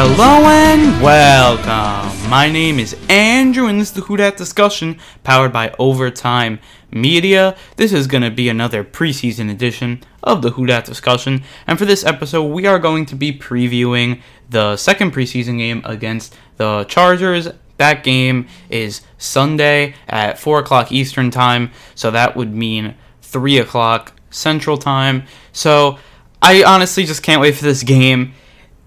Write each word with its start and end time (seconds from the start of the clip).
Hello 0.00 0.46
and 0.46 1.02
welcome. 1.02 2.30
My 2.30 2.48
name 2.48 2.78
is 2.78 2.96
Andrew, 3.08 3.66
and 3.66 3.80
this 3.80 3.88
is 3.88 3.94
the 3.94 4.02
Who 4.02 4.16
Dat 4.16 4.36
discussion 4.36 4.98
powered 5.24 5.52
by 5.52 5.74
Overtime 5.78 6.60
Media. 6.92 7.56
This 7.76 7.92
is 7.92 8.06
going 8.06 8.22
to 8.22 8.30
be 8.30 8.48
another 8.48 8.84
preseason 8.84 9.50
edition 9.50 10.04
of 10.22 10.42
the 10.42 10.50
Who 10.50 10.66
Dat 10.66 10.84
discussion, 10.84 11.42
and 11.66 11.78
for 11.78 11.84
this 11.84 12.04
episode, 12.04 12.44
we 12.44 12.64
are 12.64 12.78
going 12.78 13.06
to 13.06 13.16
be 13.16 13.32
previewing 13.32 14.20
the 14.48 14.76
second 14.76 15.12
preseason 15.12 15.58
game 15.58 15.82
against 15.84 16.36
the 16.58 16.84
Chargers. 16.84 17.48
That 17.78 18.04
game 18.04 18.46
is 18.68 19.00
Sunday 19.16 19.94
at 20.08 20.38
4 20.38 20.60
o'clock 20.60 20.92
Eastern 20.92 21.30
Time, 21.30 21.70
so 21.94 22.10
that 22.10 22.36
would 22.36 22.54
mean 22.54 22.94
3 23.22 23.58
o'clock 23.58 24.12
Central 24.30 24.76
Time. 24.76 25.24
So 25.52 25.98
I 26.42 26.62
honestly 26.62 27.04
just 27.04 27.22
can't 27.22 27.40
wait 27.40 27.54
for 27.56 27.64
this 27.64 27.82
game 27.82 28.34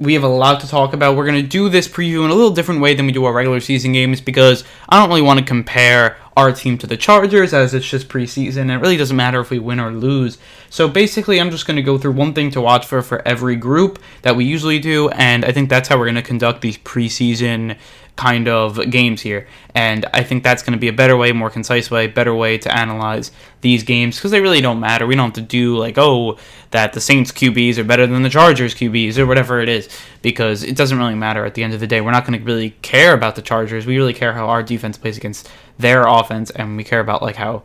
we 0.02 0.16
have 0.16 0.23
a 0.23 0.28
lot 0.28 0.59
to 0.61 0.67
talk 0.67 0.94
about. 0.94 1.16
We're 1.16 1.28
going 1.28 1.44
to 1.44 1.48
do 1.48 1.70
this 1.70 1.88
preview 1.88 2.25
in 2.25 2.31
a 2.31 2.33
little 2.33 2.50
different 2.50 2.81
way 2.81 2.95
than 2.95 3.06
we 3.06 3.11
do 3.11 3.23
our 3.25 3.31
regular 3.31 3.59
season 3.59 3.94
games 3.94 4.20
because 4.20 4.64
I 4.89 5.00
don't 5.00 5.09
really 5.09 5.22
want 5.22 5.39
to 5.39 5.45
compare 5.45 6.17
our 6.36 6.52
team 6.52 6.80
to 6.80 6.88
the 6.88 6.98
Chargers 6.98 7.53
as 7.53 7.76
it's 7.76 7.88
just 7.88 8.09
preseason. 8.09 8.61
And 8.61 8.72
it 8.72 8.78
really 8.78 8.98
doesn't 8.98 9.16
matter 9.16 9.39
if 9.39 9.52
we 9.52 9.59
win 9.59 9.80
or 9.80 9.92
lose. 9.92 10.39
So 10.72 10.88
basically, 10.88 11.39
I'm 11.39 11.52
just 11.52 11.67
going 11.67 11.76
to 11.76 11.83
go 11.83 12.00
through 12.00 12.14
one 12.14 12.33
thing 12.33 12.50
to 12.52 12.61
watch 12.61 12.88
for 12.88 13.03
for 13.03 13.26
every 13.28 13.55
group 13.55 14.00
that 14.23 14.36
we 14.36 14.44
usually 14.44 14.80
do. 14.80 15.09
And 15.09 15.45
I 15.45 15.52
think 15.52 15.70
that's 15.70 15.88
how 15.88 16.00
we're 16.00 16.05
going 16.05 16.16
to 16.16 16.23
conduct 16.23 16.61
these 16.61 16.80
preseason 16.80 17.78
kind 18.22 18.47
of 18.47 18.91
games 18.91 19.19
here. 19.19 19.47
And 19.73 20.05
I 20.14 20.22
think 20.22 20.44
that's 20.44 20.61
going 20.61 20.73
to 20.73 20.80
be 20.80 20.89
a 20.89 20.94
better 20.94 21.17
way, 21.17 21.31
more 21.31 21.50
concise 21.50 21.89
way, 21.89 22.05
better 22.05 22.36
way 22.36 22.59
to 22.59 22.72
analyze 22.72 23.31
these 23.61 23.81
games 23.81 24.16
because 24.16 24.30
they 24.30 24.41
really 24.41 24.61
don't 24.61 24.80
matter. 24.80 25.08
We 25.08 25.16
don't 25.16 25.30
have 25.30 25.33
to 25.33 25.41
do 25.41 25.75
like, 25.75 25.97
oh, 25.97 26.38
that 26.69 26.94
the 26.94 27.02
Saints 27.02 27.31
QBs 27.31 27.80
are 27.80 27.83
better 27.83 28.05
than 28.05 28.22
the 28.22 28.30
Chargers 28.30 28.75
QBs 28.75 29.17
or 29.17 29.25
whatever 29.25 29.59
it 29.59 29.69
is 29.69 29.89
because 30.22 30.61
it 30.61 30.75
doesn't 30.75 30.99
really 30.99 31.16
matter 31.16 31.45
at 31.45 31.55
the 31.55 31.64
end 31.64 31.73
of 31.73 31.80
the 31.80 31.88
day. 31.88 31.99
We're 31.99 32.11
not 32.11 32.27
going 32.27 32.38
to 32.38 32.45
really 32.45 32.75
care 32.83 33.16
about 33.16 33.36
the 33.36 33.42
Chargers. 33.42 33.88
We 33.88 33.97
really 33.97 34.14
care 34.14 34.33
how 34.33 34.45
our 34.49 34.61
defense 34.61 34.99
plays 34.99 35.17
against 35.17 35.49
their 35.80 36.05
offense 36.05 36.52
and 36.52 36.77
we 36.77 36.83
care 36.83 36.99
about 36.99 37.23
like 37.23 37.38
how 37.38 37.64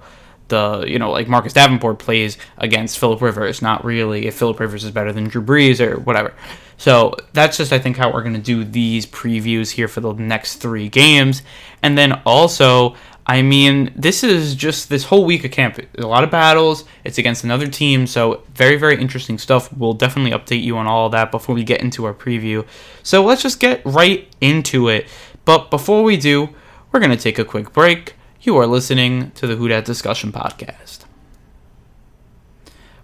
the 0.48 0.84
you 0.86 0.98
know 0.98 1.10
like 1.10 1.28
Marcus 1.28 1.52
Davenport 1.52 1.98
plays 1.98 2.38
against 2.58 2.98
Philip 2.98 3.20
Rivers, 3.20 3.62
not 3.62 3.84
really 3.84 4.26
if 4.26 4.34
Philip 4.36 4.60
Rivers 4.60 4.84
is 4.84 4.90
better 4.90 5.12
than 5.12 5.24
Drew 5.24 5.42
Brees 5.42 5.80
or 5.80 5.98
whatever. 6.00 6.34
So 6.78 7.14
that's 7.32 7.56
just 7.56 7.72
I 7.72 7.78
think 7.78 7.96
how 7.96 8.12
we're 8.12 8.22
gonna 8.22 8.38
do 8.38 8.64
these 8.64 9.06
previews 9.06 9.70
here 9.70 9.88
for 9.88 10.00
the 10.00 10.12
next 10.12 10.56
three 10.56 10.88
games, 10.88 11.42
and 11.82 11.96
then 11.96 12.12
also 12.24 12.94
I 13.26 13.42
mean 13.42 13.92
this 13.96 14.22
is 14.22 14.54
just 14.54 14.88
this 14.88 15.04
whole 15.04 15.24
week 15.24 15.44
of 15.44 15.50
camp. 15.50 15.80
A 15.98 16.06
lot 16.06 16.24
of 16.24 16.30
battles. 16.30 16.84
It's 17.04 17.18
against 17.18 17.44
another 17.44 17.66
team, 17.66 18.06
so 18.06 18.42
very 18.54 18.76
very 18.76 19.00
interesting 19.00 19.38
stuff. 19.38 19.72
We'll 19.72 19.94
definitely 19.94 20.32
update 20.32 20.62
you 20.62 20.76
on 20.76 20.86
all 20.86 21.08
that 21.10 21.30
before 21.30 21.54
we 21.54 21.64
get 21.64 21.80
into 21.80 22.04
our 22.04 22.14
preview. 22.14 22.66
So 23.02 23.24
let's 23.24 23.42
just 23.42 23.58
get 23.58 23.82
right 23.84 24.28
into 24.40 24.88
it. 24.88 25.06
But 25.44 25.70
before 25.70 26.02
we 26.02 26.16
do, 26.16 26.50
we're 26.92 27.00
gonna 27.00 27.16
take 27.16 27.38
a 27.38 27.44
quick 27.44 27.72
break. 27.72 28.15
You 28.46 28.56
are 28.58 28.66
listening 28.68 29.32
to 29.32 29.48
the 29.48 29.56
Who 29.56 29.66
Dat 29.66 29.84
Discussion 29.84 30.30
Podcast. 30.30 31.00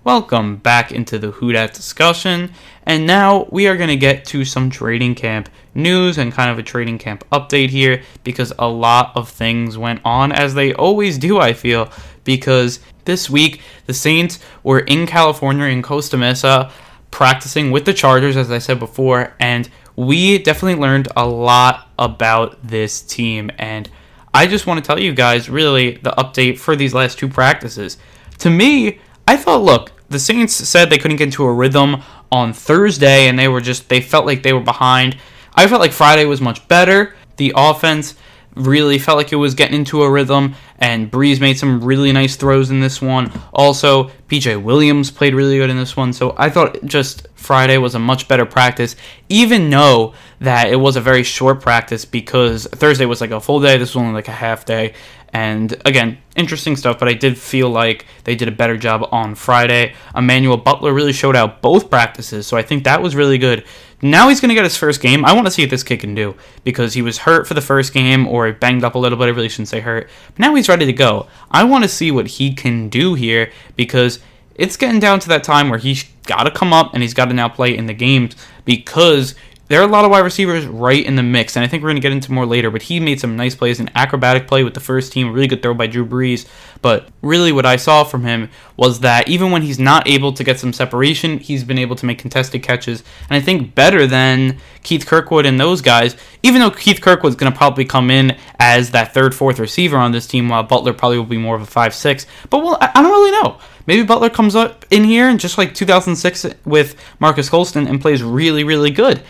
Welcome 0.05 0.59
back 0.59 0.93
into 0.93 1.19
the 1.19 1.33
Who 1.33 1.51
Dat 1.51 1.75
discussion, 1.75 2.53
and 2.87 3.09
now 3.09 3.49
we 3.51 3.67
are 3.67 3.77
going 3.77 3.89
to 3.89 3.97
get 3.97 4.25
to 4.27 4.45
some 4.45 4.71
trading 4.71 5.17
camp 5.17 5.49
news 5.75 6.17
and 6.17 6.33
kind 6.33 6.49
of 6.49 6.61
a 6.61 6.63
trading 6.63 6.97
camp 6.97 7.25
update 7.33 7.71
here 7.71 8.05
because 8.23 8.53
a 8.57 8.69
lot 8.69 9.11
of 9.17 9.29
things 9.29 9.77
went 9.77 10.01
on 10.05 10.31
as 10.31 10.55
they 10.55 10.75
always 10.75 11.19
do, 11.19 11.41
I 11.41 11.55
feel, 11.55 11.91
because 12.23 12.79
this 13.05 13.29
week 13.29 13.63
the 13.87 13.95
Saints 13.95 14.39
were 14.63 14.79
in 14.79 15.09
California 15.09 15.65
in 15.65 15.83
Costa 15.83 16.17
Mesa 16.17 16.71
practicing 17.11 17.73
with 17.73 17.85
the 17.85 17.93
Chargers, 17.93 18.37
as 18.37 18.53
I 18.53 18.59
said 18.59 18.79
before, 18.79 19.35
and 19.41 19.69
we 19.97 20.39
definitely 20.39 20.81
learned 20.81 21.09
a 21.17 21.27
lot 21.27 21.89
about 21.99 22.63
this 22.63 23.03
team. 23.03 23.51
And 23.59 23.91
I 24.35 24.47
just 24.47 24.67
want 24.67 24.83
to 24.83 24.87
tell 24.87 24.99
you 24.99 25.13
guys 25.13 25.51
really 25.51 25.97
the 25.97 26.13
update 26.13 26.59
for 26.59 26.75
these 26.75 26.95
last 26.95 27.19
two 27.19 27.29
practices. 27.29 27.99
To 28.39 28.51
me, 28.51 28.99
I 29.29 29.37
thought, 29.37 29.63
look, 29.63 29.93
the 30.09 30.19
Saints 30.19 30.55
said 30.55 30.89
they 30.89 30.99
couldn't 30.99 31.19
get 31.19 31.25
into 31.25 31.45
a 31.45 31.53
rhythm 31.53 32.03
on 32.31 32.53
Thursday 32.53 33.29
and 33.29 33.39
they 33.39 33.49
were 33.49 33.61
just, 33.61 33.89
they 33.89 34.01
felt 34.01 34.27
like 34.27 34.43
they 34.43 34.53
were 34.53 34.61
behind. 34.61 35.19
I 35.55 35.67
felt 35.67 35.81
like 35.81 35.93
Friday 35.93 36.25
was 36.25 36.41
much 36.41 36.67
better. 36.69 37.15
The 37.37 37.53
offense 37.57 38.15
really 38.55 38.99
felt 38.99 39.17
like 39.17 39.33
it 39.33 39.37
was 39.37 39.55
getting 39.55 39.77
into 39.77 40.03
a 40.03 40.11
rhythm, 40.11 40.55
and 40.79 41.11
Brees 41.11 41.41
made 41.41 41.59
some 41.59 41.83
really 41.83 42.13
nice 42.13 42.37
throws 42.37 42.71
in 42.71 42.81
this 42.81 43.01
one. 43.01 43.33
Also, 43.53 44.11
PJ 44.29 44.63
Williams 44.63 45.11
played 45.11 45.35
really 45.35 45.59
good 45.59 45.71
in 45.71 45.77
this 45.77 45.97
one, 45.97 46.13
so 46.13 46.35
I 46.37 46.51
thought 46.51 46.85
just 46.85 47.27
Friday 47.35 47.79
was 47.79 47.95
a 47.95 47.99
much 47.99 48.29
better 48.29 48.47
practice, 48.47 48.97
even 49.29 49.71
though 49.71 50.15
that 50.41 50.71
it 50.71 50.77
was 50.77 50.97
a 50.97 51.01
very 51.01 51.23
short 51.23 51.61
practice 51.61 52.05
because 52.05 52.67
Thursday 52.67 53.07
was 53.07 53.21
like 53.21 53.31
a 53.31 53.41
full 53.41 53.61
day, 53.61 53.79
this 53.79 53.95
was 53.95 54.03
only 54.03 54.15
like 54.15 54.29
a 54.29 54.33
half 54.33 54.65
day. 54.65 54.95
And 55.35 55.81
again, 55.87 56.19
interesting 56.37 56.77
stuff, 56.77 56.99
but 56.99 57.09
I 57.09 57.15
did 57.15 57.39
feel 57.39 57.71
like 57.71 58.05
they 58.25 58.37
did 58.37 58.49
a 58.49 58.53
better 58.53 58.77
job 58.77 59.09
on 59.13 59.35
Friday. 59.35 59.95
Emmanuel 60.15 60.59
Butler 60.59 60.93
really 60.93 61.15
showed 61.15 61.35
out 61.35 61.63
both 61.63 61.89
practices, 61.89 62.47
so 62.47 62.57
I 62.57 62.63
think 62.63 62.85
that 62.85 63.01
was 63.01 63.17
really 63.17 63.39
good. 63.39 63.65
Now 64.05 64.29
he's 64.29 64.41
going 64.41 64.49
to 64.49 64.57
get 64.57 64.65
his 64.65 64.77
first 64.77 65.01
game. 65.01 65.25
I 65.25 65.33
want 65.33 65.47
to 65.47 65.51
see 65.53 65.63
what 65.63 65.71
this 65.71 65.85
kid 65.85 66.01
can 66.01 66.15
do 66.15 66.35
because 66.65 66.95
he 66.95 67.03
was 67.03 67.19
hurt 67.19 67.47
for 67.47 67.55
the 67.55 67.61
first 67.61 67.95
game 67.95 68.27
or 68.27 68.53
banged 68.53 68.83
up 68.83 68.97
a 68.97 68.99
little 68.99 69.17
bit. 69.17 69.27
I 69.27 69.29
really 69.29 69.49
shouldn't 69.49 69.69
say 69.69 69.79
hurt. 69.79 70.11
But 70.35 70.39
now 70.41 70.55
he's 70.57 70.69
ready 70.69 70.87
to 70.87 70.93
go. 70.93 71.29
I 71.53 71.63
want 71.63 71.85
to 71.85 71.89
see 71.89 72.11
what 72.11 72.27
he 72.27 72.53
can 72.53 72.89
do 72.89 73.15
here 73.15 73.53
because 73.77 74.19
it's 74.57 74.77
getting 74.77 74.99
down 74.99 75.21
to 75.21 75.29
that 75.29 75.45
time 75.45 75.69
where 75.69 75.79
he's 75.79 76.05
got 76.27 76.45
to 76.45 76.51
come 76.51 76.73
up 76.73 76.95
and 76.95 77.03
he's 77.03 77.15
got 77.15 77.27
to 77.27 77.33
now 77.33 77.49
play 77.49 77.77
in 77.77 77.87
the 77.87 77.95
games 77.95 78.35
because 78.65 79.37
there 79.69 79.81
are 79.81 79.85
a 79.85 79.91
lot 79.91 80.05
of 80.05 80.11
wide 80.11 80.21
receivers 80.21 80.67
right 80.67 81.05
in 81.05 81.17
the 81.17 81.23
mix, 81.23 81.57
and 81.57 81.65
I 81.65 81.69
think 81.69 81.83
we're 81.83 81.91
going 81.91 81.97
to 81.97 82.03
get 82.03 82.13
into 82.13 82.33
more 82.33 82.45
later. 82.45 82.71
But 82.71 82.83
he 82.83 83.01
made 83.01 83.21
some 83.21 83.37
nice 83.37 83.55
plays, 83.55 83.81
an 83.81 83.91
acrobatic 83.95 84.47
play 84.47 84.65
with 84.65 84.75
the 84.75 84.81
first 84.81 85.13
team, 85.13 85.33
really 85.33 85.47
good 85.47 85.63
throw 85.63 85.73
by 85.73 85.87
Drew 85.87 86.05
Brees. 86.05 86.47
But 86.83 87.09
really, 87.23 87.53
what 87.53 87.65
I 87.65 87.77
saw 87.77 88.05
from 88.05 88.25
him 88.25 88.51
was 88.77 89.01
that 89.01 89.29
even 89.29 89.51
when 89.51 89.63
he's 89.63 89.79
not 89.79 90.07
able 90.09 90.33
to 90.33 90.45
get 90.45 90.59
some 90.59 90.73
separation, 90.73 91.39
he's 91.39 91.65
been 91.65 91.79
able 91.79 91.97
to 91.97 92.07
make 92.07 92.19
contested 92.19 92.63
catches, 92.63 93.03
and 93.31 93.37
I 93.37 93.41
think 93.41 93.75
better 93.75 94.07
than 94.07 94.59
Keith 94.83 95.07
Kirkwood 95.07 95.47
and 95.47 95.59
those 95.59 95.81
guys. 95.81 96.17
Even 96.43 96.61
though 96.61 96.71
Keith 96.71 97.01
Kirkwood's 97.01 97.37
going 97.37 97.53
to 97.53 97.57
probably 97.57 97.85
come 97.85 98.11
in 98.11 98.37
as 98.59 98.91
that 98.91 99.15
third, 99.15 99.35
fourth 99.35 99.59
receiver 99.59 99.97
on 99.97 100.13
this 100.13 100.27
team, 100.27 100.49
while 100.49 100.65
Butler 100.65 100.93
probably 100.93 101.19
will 101.19 101.25
be 101.25 101.39
more 101.39 101.55
of 101.55 101.63
a 101.63 101.67
five, 101.67 101.95
six. 101.95 102.27
But 102.51 102.65
well, 102.65 102.79
I 102.81 103.01
don't 103.01 103.11
really 103.11 103.31
know. 103.31 103.59
Maybe 103.87 104.03
Butler 104.03 104.31
comes 104.31 104.55
up 104.55 104.85
in 104.91 105.05
here 105.05 105.29
and 105.29 105.41
just 105.41 105.59
like 105.59 105.75
2006 105.75 106.47
with 106.65 106.97
Marques 107.19 107.49
Colston 107.49 107.87
and 107.87 108.01
plays 108.01 108.23
really, 108.23 108.65
really 108.65 108.91
good. 108.91 109.23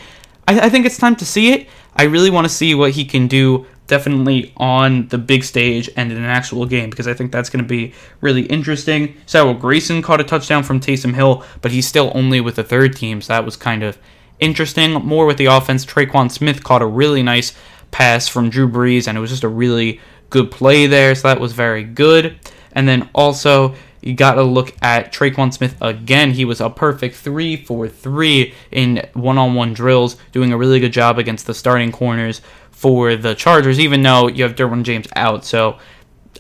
I, 0.47 0.61
I 0.61 0.69
think 0.69 0.87
it's 0.87 0.99
time 0.99 1.17
to 1.17 1.25
see 1.25 1.53
it. 1.53 1.69
I 1.95 2.05
really 2.05 2.31
want 2.31 2.47
to 2.47 2.53
see 2.53 2.75
what 2.75 2.93
he 2.93 3.05
can 3.05 3.29
do 3.29 3.67
definitely 3.87 4.53
on 4.57 5.09
the 5.09 5.19
big 5.19 5.45
stage 5.45 5.91
and 5.97 6.11
in 6.11 6.17
an 6.17 6.25
actual 6.25 6.65
game 6.65 6.89
because 6.89 7.07
I 7.07 7.15
think 7.15 7.31
that's 7.31 7.51
going 7.51 7.63
to 7.63 7.69
be 7.69 7.93
really 8.21 8.43
interesting. 8.43 9.17
Cyril 9.27 9.55
Grayson 9.55 10.01
caught 10.01 10.21
a 10.21 10.25
touchdown 10.25 10.63
from 10.63 10.81
Taysom 10.81 11.15
Hill, 11.15 11.45
but 11.61 11.73
he's 11.73 11.87
still 11.87 12.11
only 12.15 12.41
with 12.41 12.57
the 12.57 12.65
third 12.65 12.97
team, 12.97 13.21
so 13.21 13.33
that 13.35 13.45
was 13.45 13.57
kind 13.57 13.83
of 13.83 13.99
interesting. 14.41 14.93
More 14.93 15.27
with 15.27 15.37
the 15.37 15.47
offense, 15.47 15.85
Tre'Quan 15.85 16.31
Smith 16.31 16.65
caught 16.65 16.81
a 16.81 16.87
really 16.87 17.23
nice 17.23 17.53
pass 17.91 18.29
from 18.29 18.49
Drew 18.49 18.69
Brees, 18.69 19.07
and 19.07 19.19
it 19.19 19.21
was 19.21 19.31
just 19.31 19.45
a 19.45 19.49
really 19.49 20.01
good 20.31 20.51
play 20.51 20.87
there, 20.87 21.15
so 21.15 21.29
that 21.29 21.41
was 21.41 21.53
very 21.53 21.85
good. 21.85 22.39
And 22.73 22.89
then 22.89 23.11
also, 23.15 23.75
you 24.03 24.15
got 24.15 24.35
to 24.35 24.43
look 24.43 24.75
at 24.83 25.13
Tre'Quan 25.13 25.53
Smith 25.53 25.77
again. 25.81 26.33
He 26.33 26.45
was 26.45 26.61
a 26.61 26.69
perfect 26.69 27.17
three 27.17 27.57
for 27.57 27.89
three 27.89 28.55
in 28.71 29.07
one 29.15 29.39
on 29.39 29.55
one 29.55 29.73
drills, 29.73 30.17
doing 30.33 30.53
a 30.53 30.57
really 30.57 30.81
good 30.81 30.93
job 30.93 31.19
against 31.19 31.47
the 31.47 31.55
starting 31.55 31.93
corners 31.93 32.43
for 32.71 33.15
the 33.15 33.35
Chargers, 33.35 33.79
even 33.79 34.03
though 34.03 34.27
you 34.27 34.43
have 34.43 34.57
Derwin 34.57 34.83
James 34.83 35.07
out. 35.15 35.45
So, 35.45 35.79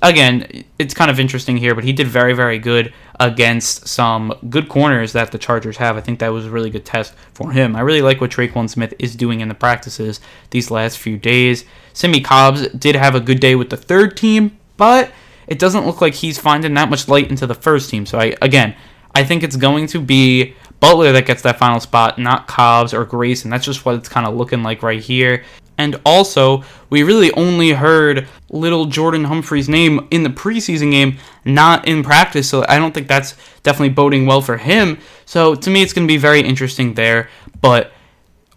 again, 0.02 0.64
it's 0.78 0.92
kind 0.92 1.10
of 1.10 1.20
interesting 1.20 1.56
here, 1.56 1.74
but 1.76 1.84
he 1.84 1.92
did 1.92 2.08
very, 2.08 2.32
very 2.32 2.58
good 2.58 2.92
against 3.20 3.86
some 3.86 4.34
good 4.50 4.68
corners 4.68 5.12
that 5.12 5.30
the 5.30 5.38
Chargers 5.38 5.76
have. 5.76 5.96
I 5.96 6.00
think 6.00 6.18
that 6.18 6.30
was 6.30 6.46
a 6.46 6.50
really 6.50 6.70
good 6.70 6.84
test 6.84 7.14
for 7.32 7.52
him. 7.52 7.76
I 7.76 7.80
really 7.80 8.02
like 8.02 8.20
what 8.20 8.32
Tre'Quan 8.32 8.68
Smith 8.68 8.92
is 8.98 9.14
doing 9.14 9.40
in 9.40 9.46
the 9.46 9.54
practices 9.54 10.20
these 10.50 10.70
last 10.70 10.98
few 10.98 11.16
days. 11.16 11.64
Simmie 11.92 12.22
Cobbs 12.22 12.66
did 12.70 12.96
have 12.96 13.14
a 13.14 13.20
good 13.20 13.38
day 13.38 13.54
with 13.54 13.70
the 13.70 13.76
third 13.76 14.16
team, 14.16 14.58
but 14.76 15.12
it 15.52 15.58
doesn't 15.58 15.84
look 15.84 16.00
like 16.00 16.14
he's 16.14 16.38
finding 16.38 16.72
that 16.72 16.88
much 16.88 17.08
light 17.08 17.28
into 17.28 17.46
the 17.46 17.54
first 17.54 17.90
team. 17.90 18.06
So 18.06 18.18
I 18.18 18.34
again, 18.40 18.74
I 19.14 19.22
think 19.22 19.42
it's 19.42 19.56
going 19.56 19.86
to 19.88 20.00
be 20.00 20.54
Butler 20.80 21.12
that 21.12 21.26
gets 21.26 21.42
that 21.42 21.58
final 21.58 21.78
spot, 21.78 22.18
not 22.18 22.46
Cobbs 22.46 22.94
or 22.94 23.04
Grayson. 23.04 23.50
That's 23.50 23.66
just 23.66 23.84
what 23.84 23.96
it's 23.96 24.08
kind 24.08 24.26
of 24.26 24.34
looking 24.34 24.62
like 24.62 24.82
right 24.82 24.98
here. 24.98 25.44
And 25.76 26.00
also, 26.06 26.64
we 26.88 27.02
really 27.02 27.30
only 27.32 27.72
heard 27.72 28.28
little 28.48 28.86
Jordan 28.86 29.24
Humphrey's 29.24 29.68
name 29.68 30.08
in 30.10 30.22
the 30.22 30.30
preseason 30.30 30.90
game, 30.90 31.18
not 31.44 31.86
in 31.86 32.02
practice. 32.02 32.48
So 32.48 32.64
I 32.66 32.78
don't 32.78 32.94
think 32.94 33.06
that's 33.06 33.36
definitely 33.62 33.90
boding 33.90 34.24
well 34.24 34.40
for 34.40 34.56
him. 34.56 34.98
So 35.26 35.54
to 35.54 35.68
me, 35.68 35.82
it's 35.82 35.92
going 35.92 36.08
to 36.08 36.12
be 36.12 36.18
very 36.18 36.40
interesting 36.40 36.94
there. 36.94 37.28
But 37.60 37.92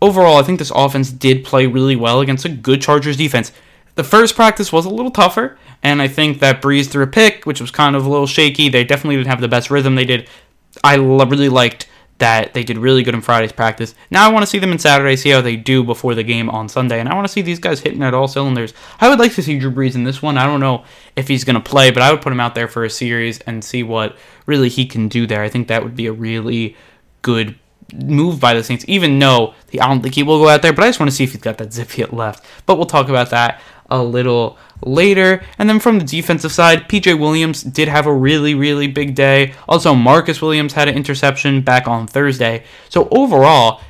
overall, 0.01 0.38
I 0.38 0.44
think 0.44 0.59
this 0.59 0.71
offense 0.74 1.12
did 1.12 1.44
play 1.44 1.68
really 1.68 1.98
well 1.98 2.21
against 2.21 2.45
a 2.45 2.50
good 2.50 2.81
Chargers 2.81 3.18
defense. 3.18 3.51
The 3.95 4.03
first 4.03 4.36
practice 4.36 4.71
was 4.71 4.86
a 4.86 4.89
little 4.89 5.12
tougher, 5.12 5.57
and 5.83 6.01
I 6.01 6.07
think 6.07 6.39
that 6.39 6.62
Brees 6.62 6.89
threw 6.89 7.04
a 7.04 7.07
pick, 7.07 7.45
which 7.45 7.62
was 7.62 7.72
kind 7.72 7.95
of 7.95 8.06
a 8.06 8.10
little 8.10 8.27
shaky. 8.27 8.69
They 8.69 8.83
definitely 8.83 9.18
didn't 9.18 9.27
have 9.27 9.42
the 9.42 9.48
best 9.48 9.69
rhythm. 9.69 9.95
They 9.95 10.06
did. 10.06 10.30
I 10.83 10.95
really 10.95 11.50
liked 11.50 11.88
that 12.18 12.54
they 12.54 12.63
did 12.63 12.77
really 12.77 13.04
good 13.04 13.13
in 13.13 13.22
Friday's 13.22 13.51
practice. 13.51 13.94
Now 14.10 14.25
I 14.25 14.31
want 14.31 14.44
to 14.44 14.48
see 14.50 14.60
them 14.60 14.72
in 14.72 14.80
Saturday, 14.80 15.16
see 15.18 15.31
how 15.31 15.42
they 15.42 15.57
do 15.57 15.83
before 15.83 16.16
the 16.16 16.24
game 16.24 16.50
on 16.50 16.69
Sunday, 16.69 17.00
and 17.00 17.10
I 17.10 17.13
want 17.13 17.27
to 17.27 17.31
see 17.31 17.42
these 17.42 17.60
guys 17.60 17.81
hitting 17.81 18.01
at 18.04 18.13
all 18.13 18.27
cylinders. 18.27 18.74
I 19.01 19.10
would 19.10 19.19
like 19.19 19.33
to 19.33 19.44
see 19.44 19.60
Drew 19.60 19.72
Brees 19.72 19.95
in 19.95 20.06
this 20.06 20.22
one. 20.22 20.38
I 20.38 20.45
don't 20.45 20.62
know 20.62 20.86
if 21.16 21.27
he's 21.27 21.44
going 21.44 21.56
to 21.56 21.69
play, 21.69 21.92
but 21.92 22.01
I 22.01 22.12
would 22.12 22.22
put 22.22 22.31
him 22.31 22.39
out 22.39 22.56
there 22.56 22.69
for 22.69 22.86
a 22.86 22.89
series 22.89 23.39
and 23.42 23.63
see 23.63 23.83
what 23.83 24.16
really 24.45 24.69
he 24.69 24.86
can 24.86 25.10
do 25.10 25.27
there. 25.27 25.44
I 25.44 25.50
think 25.50 25.68
that 25.68 25.83
would 25.83 25.95
be 25.95 26.07
a 26.07 26.13
really 26.13 26.77
good 27.22 27.60
move 27.94 28.39
by 28.39 28.54
the 28.54 28.63
Saints, 28.63 28.86
even 28.88 29.19
though 29.19 29.54
I 29.74 29.88
don't 29.88 30.01
think 30.01 30.16
he 30.16 30.24
will 30.24 30.39
go 30.39 30.50
out 30.50 30.62
there, 30.62 30.74
but 30.74 30.83
I 30.83 30.88
just 30.88 31.00
want 31.00 31.10
to 31.12 31.16
see 31.16 31.25
if 31.25 31.33
he's 31.33 31.42
got 31.42 31.57
that 31.57 31.74
zip 31.74 32.12
left. 32.13 32.45
But 32.66 32.77
we'll 32.77 32.86
talk 32.86 33.10
about 33.10 33.30
that 33.31 33.62
a 33.89 34.01
little 34.01 34.57
later. 34.83 35.44
And 35.57 35.69
then 35.69 35.80
from 35.80 36.00
the 36.00 36.06
defensive 36.06 36.51
side, 36.51 36.89
PJ 36.89 37.19
Williams 37.19 37.63
did 37.63 37.88
have 37.88 38.06
a 38.06 38.13
really, 38.13 38.56
really 38.56 38.88
big 38.88 39.16
day. 39.16 39.54
Also, 39.68 39.94
Marcus 39.94 40.42
Williams 40.42 40.74
had 40.74 40.88
an 40.88 40.95
interception 40.95 41.62
back 41.62 41.88
on 41.88 42.07
Thursday. 42.07 42.63
So 42.89 43.07
overall, 43.12 43.81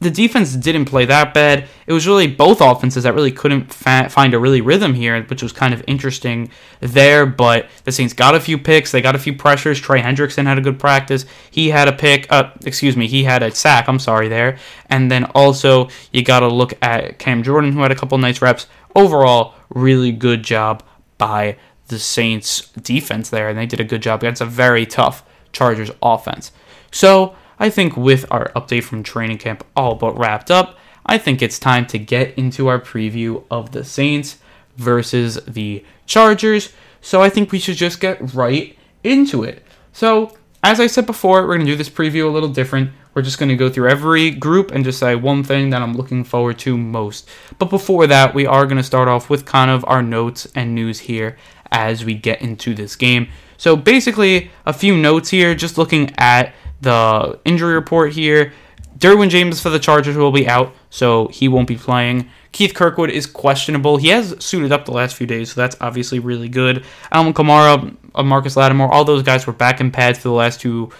the 0.00 0.10
defense 0.10 0.54
didn't 0.54 0.84
play 0.84 1.04
that 1.06 1.32
bad. 1.32 1.66
It 1.86 1.92
was 1.92 2.06
really 2.06 2.26
both 2.26 2.60
offenses 2.60 3.04
that 3.04 3.14
really 3.14 3.32
couldn't 3.32 3.72
fa- 3.72 4.08
find 4.10 4.34
a 4.34 4.38
really 4.38 4.60
rhythm 4.60 4.94
here, 4.94 5.20
which 5.22 5.42
was 5.42 5.52
kind 5.52 5.72
of 5.72 5.82
interesting 5.86 6.50
there. 6.80 7.24
But 7.26 7.68
the 7.84 7.92
Saints 7.92 8.12
got 8.12 8.34
a 8.34 8.40
few 8.40 8.58
picks, 8.58 8.92
they 8.92 9.00
got 9.00 9.14
a 9.14 9.18
few 9.18 9.34
pressures. 9.34 9.80
Trey 9.80 10.02
Hendrickson 10.02 10.44
had 10.44 10.58
a 10.58 10.60
good 10.60 10.78
practice. 10.78 11.24
He 11.50 11.70
had 11.70 11.88
a 11.88 11.92
pick, 11.92 12.30
uh, 12.30 12.50
excuse 12.64 12.96
me, 12.96 13.06
he 13.06 13.24
had 13.24 13.42
a 13.42 13.50
sack. 13.54 13.88
I'm 13.88 13.98
sorry 13.98 14.28
there. 14.28 14.58
And 14.90 15.10
then 15.10 15.24
also 15.34 15.88
you 16.12 16.22
got 16.22 16.40
to 16.40 16.48
look 16.48 16.74
at 16.82 17.18
Cam 17.18 17.42
Jordan, 17.42 17.72
who 17.72 17.80
had 17.80 17.92
a 17.92 17.96
couple 17.96 18.18
nice 18.18 18.42
reps. 18.42 18.66
Overall, 18.94 19.54
really 19.70 20.12
good 20.12 20.42
job 20.42 20.82
by 21.18 21.56
the 21.88 21.98
Saints 21.98 22.68
defense 22.70 23.30
there, 23.30 23.48
and 23.48 23.58
they 23.58 23.66
did 23.66 23.80
a 23.80 23.84
good 23.84 24.02
job 24.02 24.22
against 24.22 24.40
a 24.40 24.46
very 24.46 24.86
tough 24.86 25.24
Chargers 25.52 25.90
offense. 26.02 26.52
So 26.90 27.34
I 27.58 27.70
think 27.70 27.96
with 27.96 28.26
our 28.30 28.50
update 28.56 28.84
from 28.84 29.02
training 29.02 29.38
camp 29.38 29.64
all 29.76 29.94
but 29.94 30.16
wrapped 30.18 30.50
up, 30.50 30.78
I 31.06 31.18
think 31.18 31.42
it's 31.42 31.58
time 31.58 31.86
to 31.88 31.98
get 31.98 32.36
into 32.38 32.68
our 32.68 32.80
preview 32.80 33.44
of 33.50 33.72
the 33.72 33.84
Saints 33.84 34.38
versus 34.76 35.38
the 35.46 35.84
Chargers. 36.06 36.72
So 37.00 37.22
I 37.22 37.28
think 37.28 37.52
we 37.52 37.58
should 37.58 37.76
just 37.76 38.00
get 38.00 38.34
right 38.34 38.76
into 39.02 39.44
it. 39.44 39.62
So, 39.92 40.36
as 40.64 40.80
I 40.80 40.86
said 40.86 41.04
before, 41.04 41.42
we're 41.42 41.56
going 41.56 41.66
to 41.66 41.72
do 41.72 41.76
this 41.76 41.90
preview 41.90 42.24
a 42.24 42.32
little 42.32 42.48
different. 42.48 42.90
We're 43.12 43.20
just 43.20 43.38
going 43.38 43.50
to 43.50 43.56
go 43.56 43.68
through 43.68 43.90
every 43.90 44.30
group 44.30 44.70
and 44.70 44.82
just 44.82 44.98
say 44.98 45.14
one 45.14 45.44
thing 45.44 45.68
that 45.70 45.82
I'm 45.82 45.92
looking 45.92 46.24
forward 46.24 46.58
to 46.60 46.78
most. 46.78 47.28
But 47.58 47.68
before 47.68 48.06
that, 48.06 48.34
we 48.34 48.46
are 48.46 48.64
going 48.64 48.78
to 48.78 48.82
start 48.82 49.06
off 49.06 49.28
with 49.28 49.44
kind 49.44 49.70
of 49.70 49.84
our 49.86 50.02
notes 50.02 50.48
and 50.54 50.74
news 50.74 51.00
here 51.00 51.36
as 51.70 52.02
we 52.04 52.14
get 52.14 52.40
into 52.40 52.74
this 52.74 52.96
game. 52.96 53.28
So, 53.58 53.76
basically, 53.76 54.50
a 54.64 54.72
few 54.72 54.96
notes 54.96 55.28
here, 55.28 55.54
just 55.54 55.76
looking 55.76 56.12
at 56.16 56.54
the 56.80 57.38
injury 57.44 57.74
report 57.74 58.14
here. 58.14 58.54
Derwin 58.96 59.28
James 59.28 59.60
for 59.60 59.68
the 59.68 59.78
Chargers 59.78 60.16
will 60.16 60.32
be 60.32 60.48
out, 60.48 60.74
so 60.88 61.28
he 61.28 61.46
won't 61.46 61.68
be 61.68 61.76
playing. 61.76 62.30
Keith 62.54 62.72
Kirkwood 62.72 63.10
is 63.10 63.26
questionable. 63.26 63.96
He 63.96 64.10
has 64.10 64.36
suited 64.38 64.70
up 64.70 64.84
the 64.84 64.92
last 64.92 65.16
few 65.16 65.26
days, 65.26 65.52
so 65.52 65.60
that's 65.60 65.76
obviously 65.80 66.20
really 66.20 66.48
good. 66.48 66.84
Alvin 67.10 67.34
Kamara, 67.34 67.96
uh, 68.14 68.22
Marcus 68.22 68.56
Lattimore, 68.56 68.92
all 68.92 69.04
those 69.04 69.24
guys 69.24 69.44
were 69.44 69.52
back 69.52 69.80
in 69.80 69.90
pads 69.90 70.20
for 70.20 70.28
the 70.28 70.34
last 70.34 70.60
two 70.60 70.90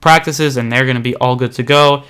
practices, 0.00 0.56
and 0.56 0.72
they're 0.72 0.86
going 0.86 0.96
to 0.96 1.02
be 1.02 1.14
all 1.16 1.36
good 1.36 1.52
to 1.52 1.62
go. 1.62 2.04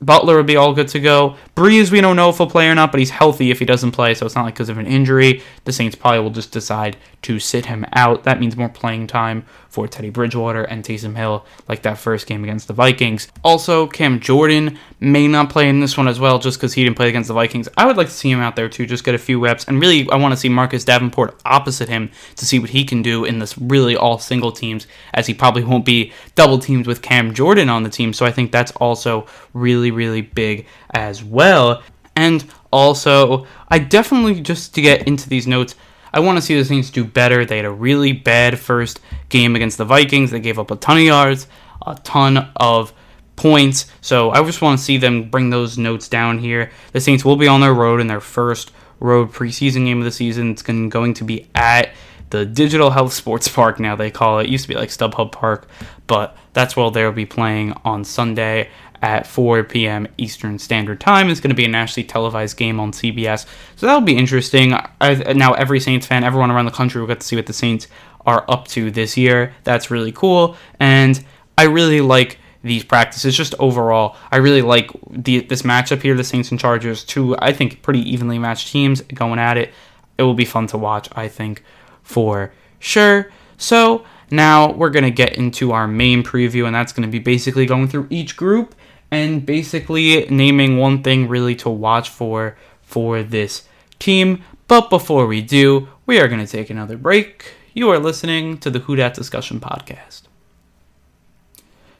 Butler 0.00 0.36
would 0.36 0.46
be 0.46 0.56
all 0.56 0.72
good 0.72 0.88
to 0.88 1.00
go. 1.00 1.36
Brees, 1.54 1.90
we 1.90 2.00
don't 2.00 2.16
know 2.16 2.30
if 2.30 2.38
he'll 2.38 2.48
play 2.48 2.66
or 2.68 2.74
not, 2.74 2.92
but 2.92 2.98
he's 2.98 3.10
healthy 3.10 3.50
if 3.50 3.58
he 3.58 3.66
doesn't 3.66 3.92
play, 3.92 4.14
so 4.14 4.24
it's 4.24 4.34
not 4.34 4.44
like 4.44 4.54
because 4.54 4.70
of 4.70 4.78
an 4.78 4.86
injury. 4.86 5.42
The 5.64 5.72
Saints 5.72 5.94
probably 5.94 6.20
will 6.20 6.30
just 6.30 6.50
decide 6.50 6.96
to 7.22 7.38
sit 7.38 7.66
him 7.66 7.84
out. 7.92 8.24
That 8.24 8.40
means 8.40 8.56
more 8.56 8.70
playing 8.70 9.06
time 9.06 9.44
for 9.76 9.86
Teddy 9.86 10.08
Bridgewater 10.08 10.64
and 10.64 10.82
Taysom 10.82 11.14
Hill, 11.14 11.44
like 11.68 11.82
that 11.82 11.98
first 11.98 12.26
game 12.26 12.42
against 12.42 12.66
the 12.66 12.72
Vikings. 12.72 13.28
Also, 13.44 13.86
Cam 13.86 14.20
Jordan 14.20 14.78
may 15.00 15.28
not 15.28 15.50
play 15.50 15.68
in 15.68 15.80
this 15.80 15.98
one 15.98 16.08
as 16.08 16.18
well, 16.18 16.38
just 16.38 16.56
because 16.56 16.72
he 16.72 16.82
didn't 16.82 16.96
play 16.96 17.10
against 17.10 17.28
the 17.28 17.34
Vikings. 17.34 17.68
I 17.76 17.84
would 17.84 17.98
like 17.98 18.06
to 18.06 18.12
see 18.14 18.30
him 18.30 18.40
out 18.40 18.56
there 18.56 18.70
too, 18.70 18.86
just 18.86 19.04
get 19.04 19.14
a 19.14 19.18
few 19.18 19.38
reps, 19.38 19.64
and 19.64 19.78
really, 19.78 20.08
I 20.08 20.16
want 20.16 20.32
to 20.32 20.36
see 20.40 20.48
Marcus 20.48 20.82
Davenport 20.82 21.38
opposite 21.44 21.90
him 21.90 22.10
to 22.36 22.46
see 22.46 22.58
what 22.58 22.70
he 22.70 22.84
can 22.84 23.02
do 23.02 23.26
in 23.26 23.38
this 23.38 23.58
really 23.58 23.98
all 23.98 24.18
single 24.18 24.50
teams, 24.50 24.86
as 25.12 25.26
he 25.26 25.34
probably 25.34 25.62
won't 25.62 25.84
be 25.84 26.10
double 26.36 26.58
teamed 26.58 26.86
with 26.86 27.02
Cam 27.02 27.34
Jordan 27.34 27.68
on 27.68 27.82
the 27.82 27.90
team. 27.90 28.14
So 28.14 28.24
I 28.24 28.32
think 28.32 28.52
that's 28.52 28.72
also 28.76 29.26
really, 29.52 29.90
really 29.90 30.22
big 30.22 30.66
as 30.94 31.22
well. 31.22 31.82
And 32.14 32.50
also, 32.72 33.46
I 33.68 33.78
definitely 33.78 34.40
just 34.40 34.74
to 34.76 34.80
get 34.80 35.06
into 35.06 35.28
these 35.28 35.46
notes, 35.46 35.74
I 36.16 36.20
want 36.20 36.38
to 36.38 36.42
see 36.42 36.56
the 36.56 36.64
Saints 36.64 36.88
do 36.88 37.04
better. 37.04 37.44
They 37.44 37.58
had 37.58 37.66
a 37.66 37.70
really 37.70 38.12
bad 38.12 38.58
first 38.58 39.00
game 39.28 39.54
against 39.54 39.76
the 39.76 39.84
Vikings. 39.84 40.30
They 40.30 40.40
gave 40.40 40.58
up 40.58 40.70
a 40.70 40.76
ton 40.76 40.96
of 40.96 41.02
yards, 41.02 41.46
a 41.86 41.94
ton 41.96 42.50
of 42.56 42.94
points. 43.36 43.84
So 44.00 44.30
I 44.30 44.42
just 44.42 44.62
want 44.62 44.78
to 44.78 44.82
see 44.82 44.96
them 44.96 45.28
bring 45.28 45.50
those 45.50 45.76
notes 45.76 46.08
down 46.08 46.38
here. 46.38 46.70
The 46.92 47.02
Saints 47.02 47.22
will 47.22 47.36
be 47.36 47.46
on 47.46 47.60
their 47.60 47.74
road 47.74 48.00
in 48.00 48.06
their 48.06 48.22
first 48.22 48.72
road 48.98 49.30
preseason 49.30 49.84
game 49.84 49.98
of 49.98 50.04
the 50.04 50.10
season. 50.10 50.52
It's 50.52 50.62
going 50.62 51.12
to 51.12 51.24
be 51.24 51.50
at 51.54 51.90
the 52.30 52.44
Dignity 52.44 52.90
Health 52.90 53.12
Sports 53.12 53.48
Park 53.48 53.78
now 53.78 53.96
they 53.96 54.10
call 54.10 54.38
it. 54.38 54.44
it 54.44 54.50
used 54.50 54.64
to 54.64 54.68
be 54.68 54.74
like 54.74 54.88
StubHub 54.88 55.32
Park, 55.32 55.68
but 56.06 56.36
that's 56.52 56.76
where 56.76 56.90
they'll 56.90 57.12
be 57.12 57.26
playing 57.26 57.72
on 57.84 58.04
Sunday 58.04 58.68
at 59.02 59.26
4 59.26 59.64
p.m. 59.64 60.08
Eastern 60.16 60.58
Standard 60.58 61.00
Time. 61.00 61.28
It's 61.28 61.40
going 61.40 61.50
to 61.50 61.56
be 61.56 61.64
a 61.64 61.68
nationally 61.68 62.06
televised 62.06 62.56
game 62.56 62.80
on 62.80 62.92
CBS, 62.92 63.46
so 63.76 63.86
that'll 63.86 64.00
be 64.00 64.16
interesting. 64.16 64.74
I, 65.00 65.32
now 65.34 65.52
every 65.54 65.80
Saints 65.80 66.06
fan, 66.06 66.24
everyone 66.24 66.50
around 66.50 66.64
the 66.64 66.70
country 66.70 67.00
will 67.00 67.08
get 67.08 67.20
to 67.20 67.26
see 67.26 67.36
what 67.36 67.46
the 67.46 67.52
Saints 67.52 67.88
are 68.24 68.44
up 68.48 68.66
to 68.68 68.90
this 68.90 69.16
year. 69.16 69.54
That's 69.64 69.90
really 69.90 70.12
cool, 70.12 70.56
and 70.80 71.22
I 71.56 71.64
really 71.64 72.00
like 72.00 72.38
these 72.62 72.84
practices. 72.84 73.36
Just 73.36 73.54
overall, 73.58 74.16
I 74.32 74.38
really 74.38 74.62
like 74.62 74.90
the 75.10 75.40
this 75.40 75.62
matchup 75.62 76.02
here, 76.02 76.16
the 76.16 76.24
Saints 76.24 76.50
and 76.50 76.58
Chargers, 76.58 77.04
two 77.04 77.36
I 77.38 77.52
think 77.52 77.82
pretty 77.82 78.00
evenly 78.00 78.38
matched 78.38 78.72
teams 78.72 79.02
going 79.02 79.38
at 79.38 79.56
it. 79.56 79.72
It 80.18 80.22
will 80.22 80.34
be 80.34 80.46
fun 80.46 80.66
to 80.68 80.78
watch, 80.78 81.08
I 81.12 81.28
think, 81.28 81.62
for 82.06 82.52
sure. 82.78 83.30
So 83.58 84.04
now 84.30 84.72
we're 84.72 84.90
gonna 84.90 85.10
get 85.10 85.36
into 85.36 85.72
our 85.72 85.88
main 85.88 86.22
preview, 86.22 86.64
and 86.66 86.74
that's 86.74 86.92
gonna 86.92 87.08
be 87.08 87.18
basically 87.18 87.66
going 87.66 87.88
through 87.88 88.06
each 88.10 88.36
group 88.36 88.74
and 89.10 89.44
basically 89.44 90.26
naming 90.30 90.78
one 90.78 91.02
thing 91.02 91.28
really 91.28 91.56
to 91.56 91.68
watch 91.68 92.08
for 92.08 92.56
for 92.80 93.22
this 93.22 93.68
team. 93.98 94.42
But 94.68 94.88
before 94.88 95.26
we 95.26 95.42
do, 95.42 95.88
we 96.06 96.20
are 96.20 96.28
gonna 96.28 96.46
take 96.46 96.70
another 96.70 96.96
break. 96.96 97.54
You 97.74 97.90
are 97.90 97.98
listening 97.98 98.58
to 98.58 98.70
the 98.70 98.78
Who 98.78 98.96
Dat 98.96 99.14
Discussion 99.14 99.58
Podcast. 99.60 100.22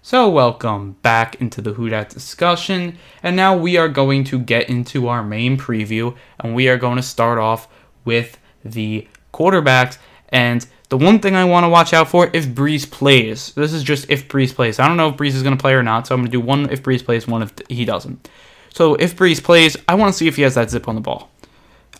So, 0.02 0.28
welcome 0.28 0.92
back 1.02 1.34
into 1.40 1.60
the 1.60 1.72
Who 1.72 1.88
Dat 1.88 2.10
discussion, 2.10 2.96
and 3.24 3.34
now 3.34 3.56
we 3.56 3.76
are 3.76 3.88
going 3.88 4.22
to 4.24 4.38
get 4.38 4.68
into 4.68 5.08
our 5.08 5.24
main 5.24 5.58
preview, 5.58 6.16
and 6.38 6.54
we 6.54 6.68
are 6.68 6.76
going 6.76 6.94
to 6.94 7.02
start 7.02 7.38
off 7.38 7.66
with 8.04 8.38
the 8.64 9.08
quarterbacks. 9.36 9.98
And 10.30 10.66
the 10.88 10.96
one 10.96 11.18
thing 11.18 11.34
I 11.34 11.44
want 11.44 11.64
to 11.64 11.68
watch 11.68 11.92
out 11.92 12.08
for 12.08 12.30
if 12.32 12.46
Brees 12.46 12.88
plays. 12.88 13.52
This 13.54 13.72
is 13.72 13.82
just 13.82 14.08
if 14.08 14.28
Brees 14.28 14.54
plays. 14.54 14.78
I 14.78 14.86
don't 14.86 14.96
know 14.96 15.08
if 15.08 15.16
Brees 15.16 15.34
is 15.34 15.42
going 15.42 15.56
to 15.56 15.60
play 15.60 15.74
or 15.74 15.82
not, 15.82 16.06
so 16.06 16.14
I'm 16.14 16.20
going 16.20 16.30
to 16.30 16.32
do 16.32 16.40
one 16.40 16.70
if 16.70 16.82
Brees 16.82 17.04
plays, 17.04 17.26
one 17.26 17.42
if 17.42 17.52
he 17.68 17.84
doesn't. 17.84 18.28
So, 18.72 18.94
if 18.94 19.16
Brees 19.16 19.42
plays, 19.42 19.76
I 19.88 19.94
want 19.94 20.12
to 20.12 20.18
see 20.18 20.28
if 20.28 20.36
he 20.36 20.42
has 20.42 20.54
that 20.54 20.68
zip 20.68 20.86
on 20.86 20.96
the 20.96 21.00
ball. 21.00 21.30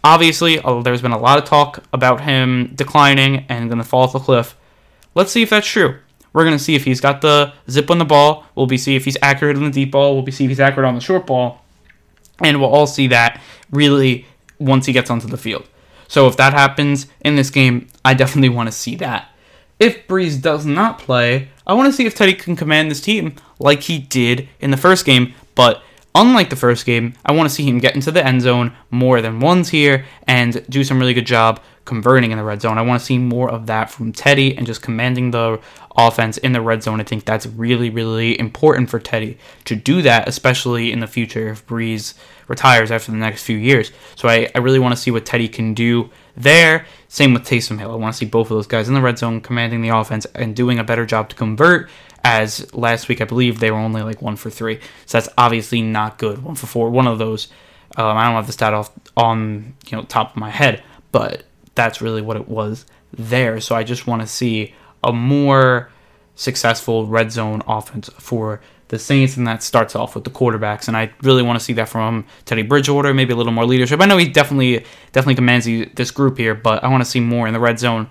Obviously, 0.05 0.61
there's 0.85 1.01
been 1.03 1.13
a 1.13 1.19
lot 1.19 1.39
of 1.39 1.45
talk 1.45 1.83
about 1.93 2.21
him 2.21 2.73
declining 2.75 3.47
and 3.49 3.69
going 3.71 3.79
to 3.79 3.85
fall 3.85 4.03
off 4.03 4.13
the 4.13 4.19
cliff. 4.19 4.57
Let's 5.15 5.33
see 5.33 5.43
if 5.43 5.51
that's 5.51 5.67
true. 5.67 5.99
We're 6.33 6.45
going 6.45 6.57
to 6.57 6.63
see 6.63 6.75
if 6.75 6.85
he's 6.85 7.01
got 7.01 7.23
the 7.23 7.55
zip 7.71 7.91
on 7.91 7.99
the 7.99 8.05
ball. 8.05 8.45
We'll 8.55 8.67
be 8.67 8.77
see 8.77 8.95
if 8.95 9.07
he's 9.07 9.17
accurate 9.23 9.57
on 9.57 9.65
the 9.65 9.71
deep 9.71 9.91
ball. 9.91 10.13
We'll 10.13 10.23
be 10.23 10.33
see 10.33 10.45
if 10.45 10.51
he's 10.51 10.61
accurate 10.61 10.87
on 10.87 10.95
the 10.95 11.01
short 11.01 11.27
ball. 11.27 11.65
And 12.41 12.61
we'll 12.61 12.69
all 12.69 12.87
see 12.87 13.07
that 13.09 13.41
really 13.71 14.27
once 14.59 14.85
he 14.85 14.93
gets 14.93 15.11
onto 15.11 15.29
the 15.29 15.39
field. 15.39 15.67
So 16.09 16.27
if 16.27 16.37
that 16.37 16.53
happens 16.53 17.07
in 17.21 17.37
this 17.37 17.51
game, 17.51 17.89
I 18.05 18.15
definitely 18.15 18.51
want 18.51 18.69
to 18.69 18.73
see 18.73 18.97
that. 18.97 19.31
If 19.79 20.07
Brees 20.07 20.41
does 20.41 20.65
not 20.65 20.99
play, 20.99 21.49
I 21.67 21.75
want 21.75 21.87
to 21.87 21.93
see 21.93 22.07
if 22.07 22.15
Teddy 22.15 22.35
can 22.35 22.57
command 22.57 22.91
this 22.91 23.01
team 23.01 23.35
like 23.59 23.83
he 23.83 23.99
did 23.99 24.49
in 24.61 24.71
the 24.71 24.77
first 24.77 25.05
game. 25.05 25.35
But 25.55 25.83
unlike 26.17 26.51
the 26.51 26.57
first 26.57 26.87
game, 26.87 27.15
I 27.25 27.33
want 27.33 27.49
to 27.49 27.55
see 27.55 27.65
him 27.65 27.79
get 27.79 27.95
into 27.95 28.11
the 28.11 28.27
end 28.27 28.43
zone 28.43 28.73
more 28.91 29.21
than 29.21 29.39
once 29.39 29.69
here 29.69 30.07
and 30.27 30.65
do 30.69 30.83
some 30.83 30.99
really 30.99 31.15
good 31.15 31.27
job 31.27 31.61
converting 31.85 32.33
in 32.33 32.39
the 32.39 32.43
red 32.43 32.61
zone. 32.61 32.79
I 32.79 32.83
want 32.83 33.01
to 33.01 33.07
see 33.07 33.19
more 33.19 33.49
of 33.49 33.67
that 33.67 33.91
from 33.91 34.13
Teddy 34.13 34.57
and 34.57 34.67
just 34.67 34.83
commanding 34.83 35.31
the 35.31 35.61
offense 35.97 36.39
in 36.39 36.53
the 36.53 36.61
red 36.61 36.83
zone. 36.83 37.01
I 37.01 37.05
think 37.05 37.25
that's 37.25 37.47
really, 37.47 37.91
really 37.91 38.39
important 38.41 38.91
for 38.91 38.99
Teddy 38.99 39.39
to 39.67 39.77
do 39.77 40.03
that, 40.03 40.27
especially 40.27 40.91
in 40.91 41.01
the 41.01 41.07
future 41.07 41.49
if 41.49 41.67
Brees 41.67 42.15
retires 42.49 42.91
after 42.91 43.13
the 43.13 43.19
next 43.19 43.45
few 43.45 43.57
years. 43.57 43.93
So 44.17 44.29
I, 44.29 44.49
I 44.55 44.59
really 44.59 44.79
want 44.79 44.95
to 44.95 45.01
see 45.01 45.11
what 45.11 45.27
Teddy 45.27 45.49
can 45.49 45.75
do 45.75 46.11
there. 46.37 46.87
Same 47.09 47.35
with 47.35 47.45
Taysom 47.45 47.79
Hill. 47.79 47.93
I 47.93 47.97
want 47.97 48.15
to 48.15 48.19
see 48.19 48.27
both 48.27 48.51
of 48.51 48.57
those 48.57 48.67
guys 48.67 48.89
in 48.89 48.95
the 48.95 49.01
red 49.01 49.19
zone 49.19 49.41
commanding 49.41 49.83
the 49.83 49.91
offense 49.91 50.27
and 50.35 50.57
doing 50.57 50.79
a 50.79 50.85
better 50.85 51.07
job 51.07 51.29
to 51.29 51.37
convert. 51.37 51.89
As 52.29 52.75
last 52.75 53.09
week, 53.09 53.21
I 53.21 53.25
believe 53.25 53.61
they 53.61 53.71
were 53.71 53.79
only 53.79 54.03
like 54.03 54.21
one 54.21 54.35
for 54.35 54.51
three. 54.51 54.81
So 55.07 55.19
that's 55.19 55.33
obviously 55.39 55.81
not 55.81 56.19
good. 56.19 56.43
One 56.43 56.57
for 56.57 56.67
four. 56.67 56.91
One 56.91 57.07
of 57.07 57.19
those. 57.19 57.47
Um, 57.97 58.17
I 58.17 58.25
don't 58.25 58.35
have 58.35 58.49
the 58.49 58.53
stat 58.53 58.75
off 58.75 58.91
on 59.17 59.75
you 59.89 59.97
know 59.97 60.03
top 60.03 60.31
of 60.33 60.37
my 60.37 60.51
head, 60.51 60.83
but 61.13 61.45
that's 61.77 62.01
really 62.03 62.23
what 62.23 62.37
it 62.37 62.49
was 62.49 62.85
there. 63.13 63.61
So 63.61 63.77
I 63.77 63.85
just 63.85 64.09
want 64.09 64.23
to 64.23 64.27
see 64.27 64.75
a 65.05 65.13
more 65.13 65.89
successful 66.35 67.07
red 67.07 67.31
zone 67.31 67.63
offense 67.69 68.11
for 68.19 68.61
the 68.89 68.99
Saints, 68.99 69.37
and 69.37 69.47
that 69.47 69.63
starts 69.63 69.95
off 69.95 70.17
with 70.17 70.25
the 70.25 70.31
quarterbacks. 70.31 70.89
And 70.89 70.97
I 70.97 71.13
really 71.23 71.45
want 71.45 71.61
to 71.61 71.65
see 71.65 71.75
that 71.75 71.89
from 71.89 72.25
Teddy 72.45 72.63
Bridgewater, 72.63 73.15
maybe 73.15 73.35
a 73.35 73.37
little 73.37 73.53
more 73.53 73.67
leadership. 73.67 74.01
I 74.01 74.07
know 74.07 74.17
he 74.17 74.29
definitely 74.29 74.85
definitely 75.13 75.37
commands 75.37 75.67
this 75.95 76.11
group 76.11 76.39
here, 76.39 76.57
but 76.57 76.83
I 76.83 76.89
want 76.89 77.05
to 77.05 77.09
see 77.09 77.21
more 77.21 77.47
in 77.47 77.53
the 77.53 77.61
red 77.61 77.79
zone. 77.79 78.11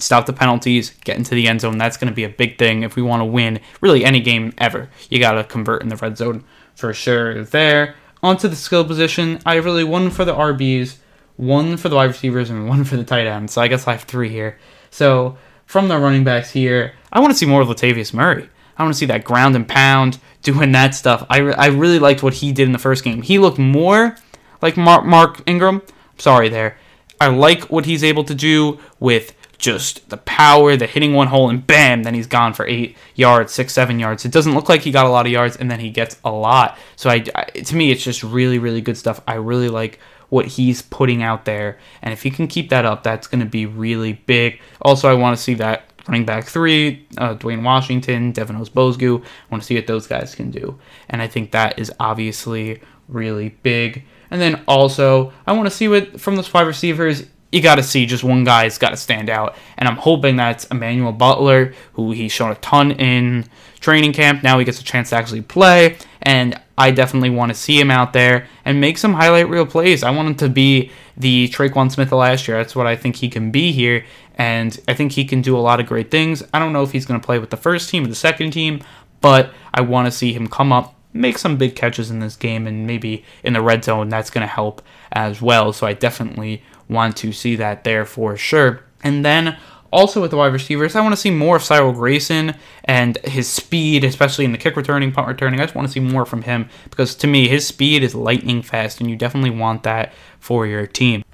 Stop 0.00 0.26
the 0.26 0.32
penalties, 0.32 0.90
get 1.04 1.16
into 1.16 1.34
the 1.34 1.46
end 1.46 1.60
zone. 1.60 1.78
That's 1.78 1.96
going 1.96 2.10
to 2.10 2.14
be 2.14 2.24
a 2.24 2.28
big 2.28 2.58
thing 2.58 2.82
if 2.82 2.96
we 2.96 3.02
want 3.02 3.20
to 3.20 3.24
win 3.24 3.60
really 3.80 4.04
any 4.04 4.20
game 4.20 4.52
ever. 4.58 4.88
You 5.08 5.18
got 5.18 5.32
to 5.32 5.44
convert 5.44 5.82
in 5.82 5.88
the 5.88 5.96
red 5.96 6.16
zone 6.16 6.44
for 6.74 6.92
sure. 6.92 7.44
There 7.44 7.94
onto 8.22 8.48
the 8.48 8.56
skill 8.56 8.84
position. 8.84 9.40
I 9.44 9.56
have 9.56 9.64
really 9.64 9.84
one 9.84 10.10
for 10.10 10.24
the 10.24 10.34
RBs, 10.34 10.96
one 11.36 11.76
for 11.76 11.88
the 11.88 11.96
wide 11.96 12.06
receivers, 12.06 12.50
and 12.50 12.68
one 12.68 12.84
for 12.84 12.96
the 12.96 13.04
tight 13.04 13.26
ends. 13.26 13.52
So 13.52 13.62
I 13.62 13.68
guess 13.68 13.86
I 13.86 13.92
have 13.92 14.02
three 14.02 14.28
here. 14.28 14.58
So 14.90 15.38
from 15.66 15.88
the 15.88 15.98
running 15.98 16.24
backs 16.24 16.50
here, 16.50 16.94
I 17.12 17.20
want 17.20 17.32
to 17.32 17.38
see 17.38 17.46
more 17.46 17.62
of 17.62 17.68
Latavius 17.68 18.12
Murray. 18.12 18.48
I 18.76 18.82
want 18.82 18.94
to 18.94 18.98
see 18.98 19.06
that 19.06 19.24
ground 19.24 19.56
and 19.56 19.68
pound 19.68 20.18
doing 20.42 20.72
that 20.72 20.94
stuff. 20.94 21.26
I, 21.28 21.38
re- 21.38 21.54
I 21.54 21.66
really 21.66 21.98
liked 21.98 22.22
what 22.22 22.34
he 22.34 22.52
did 22.52 22.66
in 22.66 22.72
the 22.72 22.78
first 22.78 23.04
game. 23.04 23.22
He 23.22 23.38
looked 23.38 23.58
more 23.58 24.16
like 24.62 24.76
Mark, 24.76 25.04
Mark 25.04 25.42
Ingram. 25.46 25.82
Sorry 26.18 26.48
there. 26.48 26.78
I 27.20 27.28
like 27.28 27.64
what 27.64 27.84
he's 27.84 28.02
able 28.02 28.24
to 28.24 28.34
do 28.34 28.78
with 28.98 29.34
just 29.60 30.08
the 30.08 30.16
power, 30.16 30.76
the 30.76 30.86
hitting 30.86 31.12
one 31.12 31.28
hole, 31.28 31.50
and 31.50 31.64
bam, 31.66 32.02
then 32.02 32.14
he's 32.14 32.26
gone 32.26 32.54
for 32.54 32.66
eight 32.66 32.96
yards, 33.14 33.52
six, 33.52 33.72
seven 33.72 34.00
yards. 34.00 34.24
It 34.24 34.32
doesn't 34.32 34.54
look 34.54 34.68
like 34.68 34.82
he 34.82 34.90
got 34.90 35.06
a 35.06 35.10
lot 35.10 35.26
of 35.26 35.32
yards, 35.32 35.56
and 35.56 35.70
then 35.70 35.78
he 35.78 35.90
gets 35.90 36.16
a 36.24 36.30
lot. 36.30 36.78
So 36.96 37.10
I, 37.10 37.24
I 37.34 37.44
to 37.44 37.76
me, 37.76 37.92
it's 37.92 38.02
just 38.02 38.22
really, 38.22 38.58
really 38.58 38.80
good 38.80 38.96
stuff. 38.96 39.20
I 39.28 39.34
really 39.34 39.68
like 39.68 40.00
what 40.30 40.46
he's 40.46 40.82
putting 40.82 41.22
out 41.22 41.44
there, 41.44 41.78
and 42.02 42.12
if 42.12 42.22
he 42.22 42.30
can 42.30 42.48
keep 42.48 42.70
that 42.70 42.84
up, 42.84 43.02
that's 43.02 43.26
going 43.26 43.40
to 43.40 43.46
be 43.46 43.66
really 43.66 44.14
big. 44.14 44.60
Also, 44.82 45.08
I 45.08 45.14
want 45.14 45.36
to 45.36 45.42
see 45.42 45.54
that 45.54 45.84
running 46.08 46.24
back 46.24 46.46
three, 46.46 47.06
uh, 47.18 47.34
Dwayne 47.34 47.62
Washington, 47.62 48.32
Devine 48.32 48.56
Ozigbo. 48.56 49.20
I 49.20 49.24
want 49.50 49.62
to 49.62 49.66
see 49.66 49.74
what 49.74 49.86
those 49.86 50.06
guys 50.06 50.34
can 50.34 50.50
do, 50.50 50.78
and 51.08 51.20
I 51.20 51.28
think 51.28 51.52
that 51.52 51.78
is 51.78 51.92
obviously 52.00 52.80
really 53.08 53.50
big. 53.62 54.04
And 54.30 54.40
then 54.40 54.62
also, 54.66 55.32
I 55.46 55.52
want 55.52 55.66
to 55.66 55.74
see 55.74 55.88
what 55.88 56.20
from 56.20 56.36
those 56.36 56.48
five 56.48 56.66
receivers. 56.66 57.24
You 57.52 57.60
got 57.60 57.76
to 57.76 57.82
see 57.82 58.06
just 58.06 58.22
one 58.22 58.44
guy's 58.44 58.78
got 58.78 58.90
to 58.90 58.96
stand 58.96 59.28
out, 59.28 59.56
and 59.76 59.88
I'm 59.88 59.96
hoping 59.96 60.36
that's 60.36 60.66
Emmanuel 60.66 61.12
Butler, 61.12 61.74
who 61.94 62.12
he's 62.12 62.30
shown 62.30 62.52
a 62.52 62.54
ton 62.56 62.92
in 62.92 63.44
training 63.80 64.12
camp. 64.12 64.42
Now 64.44 64.58
he 64.58 64.64
gets 64.64 64.80
a 64.80 64.84
chance 64.84 65.10
to 65.10 65.16
actually 65.16 65.42
play, 65.42 65.98
and 66.22 66.60
I 66.78 66.92
definitely 66.92 67.30
want 67.30 67.50
to 67.50 67.54
see 67.58 67.78
him 67.80 67.90
out 67.90 68.12
there 68.12 68.46
and 68.64 68.80
make 68.80 68.98
some 68.98 69.14
highlight 69.14 69.48
reel 69.48 69.66
plays. 69.66 70.04
I 70.04 70.10
want 70.10 70.28
him 70.28 70.34
to 70.36 70.48
be 70.48 70.92
the 71.16 71.48
Tre'Quan 71.48 71.90
Smith 71.90 72.12
of 72.12 72.18
last 72.18 72.46
year. 72.46 72.56
That's 72.56 72.76
what 72.76 72.86
I 72.86 72.94
think 72.94 73.16
he 73.16 73.28
can 73.28 73.50
be 73.50 73.72
here, 73.72 74.04
and 74.36 74.78
I 74.86 74.94
think 74.94 75.12
he 75.12 75.24
can 75.24 75.42
do 75.42 75.56
a 75.56 75.60
lot 75.60 75.80
of 75.80 75.86
great 75.86 76.10
things. 76.10 76.44
I 76.54 76.60
don't 76.60 76.72
know 76.72 76.84
if 76.84 76.92
he's 76.92 77.04
going 77.04 77.20
to 77.20 77.26
play 77.26 77.40
with 77.40 77.50
the 77.50 77.56
first 77.56 77.90
team 77.90 78.04
or 78.04 78.08
the 78.08 78.14
second 78.14 78.52
team, 78.52 78.80
but 79.20 79.52
I 79.74 79.80
want 79.80 80.06
to 80.06 80.12
see 80.12 80.32
him 80.32 80.46
come 80.46 80.72
up, 80.72 80.94
make 81.12 81.36
some 81.36 81.56
big 81.56 81.74
catches 81.74 82.12
in 82.12 82.20
this 82.20 82.36
game, 82.36 82.68
and 82.68 82.86
maybe 82.86 83.24
in 83.42 83.54
the 83.54 83.60
red 83.60 83.82
zone. 83.84 84.08
That's 84.08 84.30
going 84.30 84.46
to 84.46 84.52
help 84.52 84.82
as 85.10 85.42
well. 85.42 85.72
So 85.72 85.86
I 85.86 85.94
definitely 85.94 86.62
want 86.90 87.16
to 87.18 87.32
see 87.32 87.56
that 87.56 87.84
there 87.84 88.04
for 88.04 88.36
sure. 88.36 88.82
And 89.02 89.24
then 89.24 89.56
also 89.92 90.20
with 90.20 90.30
the 90.30 90.36
wide 90.36 90.52
receivers, 90.52 90.94
I 90.94 91.00
want 91.00 91.12
to 91.12 91.20
see 91.20 91.30
more 91.30 91.56
of 91.56 91.64
Cyril 91.64 91.92
Grayson 91.92 92.54
and 92.84 93.16
his 93.24 93.48
speed, 93.48 94.04
especially 94.04 94.44
in 94.44 94.52
the 94.52 94.58
kick 94.58 94.76
returning, 94.76 95.12
punt 95.12 95.28
returning. 95.28 95.60
I 95.60 95.64
just 95.64 95.74
want 95.74 95.88
to 95.88 95.92
see 95.92 96.00
more 96.00 96.26
from 96.26 96.42
him 96.42 96.68
because 96.90 97.14
to 97.16 97.26
me, 97.26 97.48
his 97.48 97.66
speed 97.66 98.02
is 98.02 98.14
lightning 98.14 98.62
fast, 98.62 99.00
and 99.00 99.08
you 99.08 99.16
definitely 99.16 99.50
want 99.50 99.82
that 99.84 100.12
for 100.38 100.66
your 100.66 100.86
team. 100.86 101.24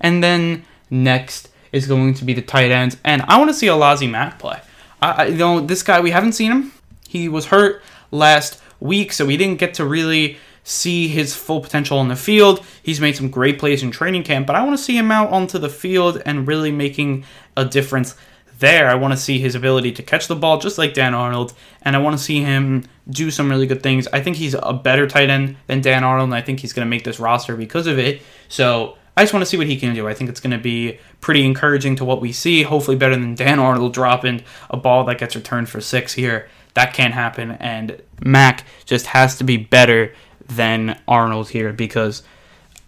And 0.00 0.22
then 0.22 0.64
next 0.90 1.48
is 1.70 1.86
going 1.86 2.14
to 2.14 2.24
be 2.24 2.34
the 2.34 2.42
tight 2.42 2.70
ends, 2.70 2.96
and 3.04 3.22
I 3.22 3.38
want 3.38 3.50
to 3.50 3.54
see 3.54 3.66
Alize 3.66 4.08
Mack 4.10 4.38
play. 4.38 4.60
I, 5.00 5.10
I, 5.10 5.24
you 5.26 5.36
know, 5.36 5.60
this 5.60 5.82
guy 5.82 6.00
we 6.00 6.10
haven't 6.10 6.32
seen 6.32 6.50
him. 6.50 6.72
He 7.08 7.28
was 7.28 7.46
hurt 7.46 7.82
last 8.10 8.60
week, 8.80 9.12
so 9.12 9.24
we 9.24 9.36
didn't 9.36 9.58
get 9.58 9.74
to 9.74 9.84
really 9.84 10.38
see 10.64 11.08
his 11.08 11.34
full 11.34 11.60
potential 11.60 11.98
on 11.98 12.08
the 12.08 12.16
field. 12.16 12.64
He's 12.82 13.00
made 13.00 13.16
some 13.16 13.30
great 13.30 13.58
plays 13.58 13.82
in 13.82 13.90
training 13.90 14.22
camp, 14.22 14.46
but 14.46 14.56
I 14.56 14.62
want 14.62 14.76
to 14.76 14.82
see 14.82 14.96
him 14.96 15.10
out 15.10 15.30
onto 15.30 15.58
the 15.58 15.68
field 15.68 16.22
and 16.24 16.46
really 16.46 16.70
making 16.70 17.24
a 17.56 17.64
difference 17.64 18.14
there. 18.58 18.88
I 18.88 18.94
want 18.94 19.12
to 19.12 19.18
see 19.18 19.38
his 19.38 19.54
ability 19.54 19.92
to 19.92 20.02
catch 20.02 20.28
the 20.28 20.36
ball 20.36 20.58
just 20.58 20.78
like 20.78 20.94
Dan 20.94 21.14
Arnold, 21.14 21.52
and 21.82 21.96
I 21.96 21.98
want 21.98 22.16
to 22.16 22.22
see 22.22 22.40
him 22.40 22.84
do 23.10 23.30
some 23.30 23.50
really 23.50 23.66
good 23.66 23.82
things. 23.82 24.06
I 24.12 24.22
think 24.22 24.36
he's 24.36 24.54
a 24.54 24.72
better 24.72 25.06
tight 25.06 25.30
end 25.30 25.56
than 25.66 25.80
Dan 25.80 26.04
Arnold, 26.04 26.28
and 26.28 26.34
I 26.34 26.42
think 26.42 26.60
he's 26.60 26.72
going 26.72 26.86
to 26.86 26.90
make 26.90 27.04
this 27.04 27.18
roster 27.18 27.56
because 27.56 27.86
of 27.86 27.98
it. 27.98 28.22
So 28.48 28.96
I 29.16 29.22
just 29.22 29.34
want 29.34 29.42
to 29.42 29.50
see 29.50 29.58
what 29.58 29.66
he 29.66 29.78
can 29.78 29.94
do. 29.94 30.08
I 30.08 30.14
think 30.14 30.30
it's 30.30 30.40
going 30.40 30.52
to 30.52 30.58
be 30.58 30.98
pretty 31.20 31.44
encouraging 31.44 31.96
to 31.96 32.04
what 32.04 32.20
we 32.20 32.32
see. 32.32 32.62
Hopefully, 32.62 32.96
better 32.96 33.16
than 33.16 33.34
Dan 33.34 33.58
Arnold 33.58 33.92
dropping 33.92 34.42
a 34.70 34.76
ball 34.76 35.04
that 35.04 35.18
gets 35.18 35.36
returned 35.36 35.68
for 35.68 35.80
six 35.80 36.14
here. 36.14 36.48
That 36.74 36.94
can't 36.94 37.12
happen, 37.12 37.50
and 37.52 38.00
Mack 38.24 38.64
just 38.86 39.06
has 39.06 39.36
to 39.38 39.44
be 39.44 39.58
better 39.58 40.14
than 40.56 41.00
Arnold 41.06 41.50
here 41.50 41.72
because 41.72 42.22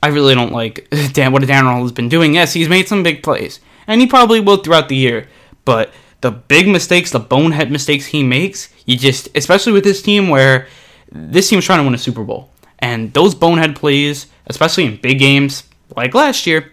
I 0.02 0.08
really 0.08 0.34
don't 0.34 0.52
like 0.52 0.88
Dan 1.12 1.32
what 1.32 1.46
Dan 1.46 1.66
Arnold 1.66 1.84
has 1.84 1.92
been 1.92 2.08
doing. 2.08 2.34
Yes, 2.34 2.52
he's 2.52 2.68
made 2.68 2.88
some 2.88 3.02
big 3.02 3.22
plays, 3.22 3.60
and 3.86 4.00
he 4.00 4.06
probably 4.06 4.40
will 4.40 4.58
throughout 4.58 4.88
the 4.88 4.96
year. 4.96 5.28
But 5.64 5.92
the 6.20 6.30
big 6.30 6.68
mistakes, 6.68 7.10
the 7.10 7.18
bonehead 7.18 7.70
mistakes 7.70 8.06
he 8.06 8.22
makes, 8.22 8.68
you 8.86 8.96
just, 8.96 9.28
especially 9.34 9.72
with 9.72 9.84
this 9.84 10.02
team 10.02 10.28
where 10.28 10.68
this 11.10 11.48
team's 11.48 11.64
trying 11.64 11.80
to 11.80 11.84
win 11.84 11.94
a 11.94 11.98
Super 11.98 12.24
Bowl, 12.24 12.50
and 12.78 13.12
those 13.14 13.34
bonehead 13.34 13.76
plays, 13.76 14.26
especially 14.46 14.84
in 14.84 14.96
big 14.96 15.18
games 15.18 15.64
like 15.96 16.14
last 16.14 16.46
year, 16.46 16.72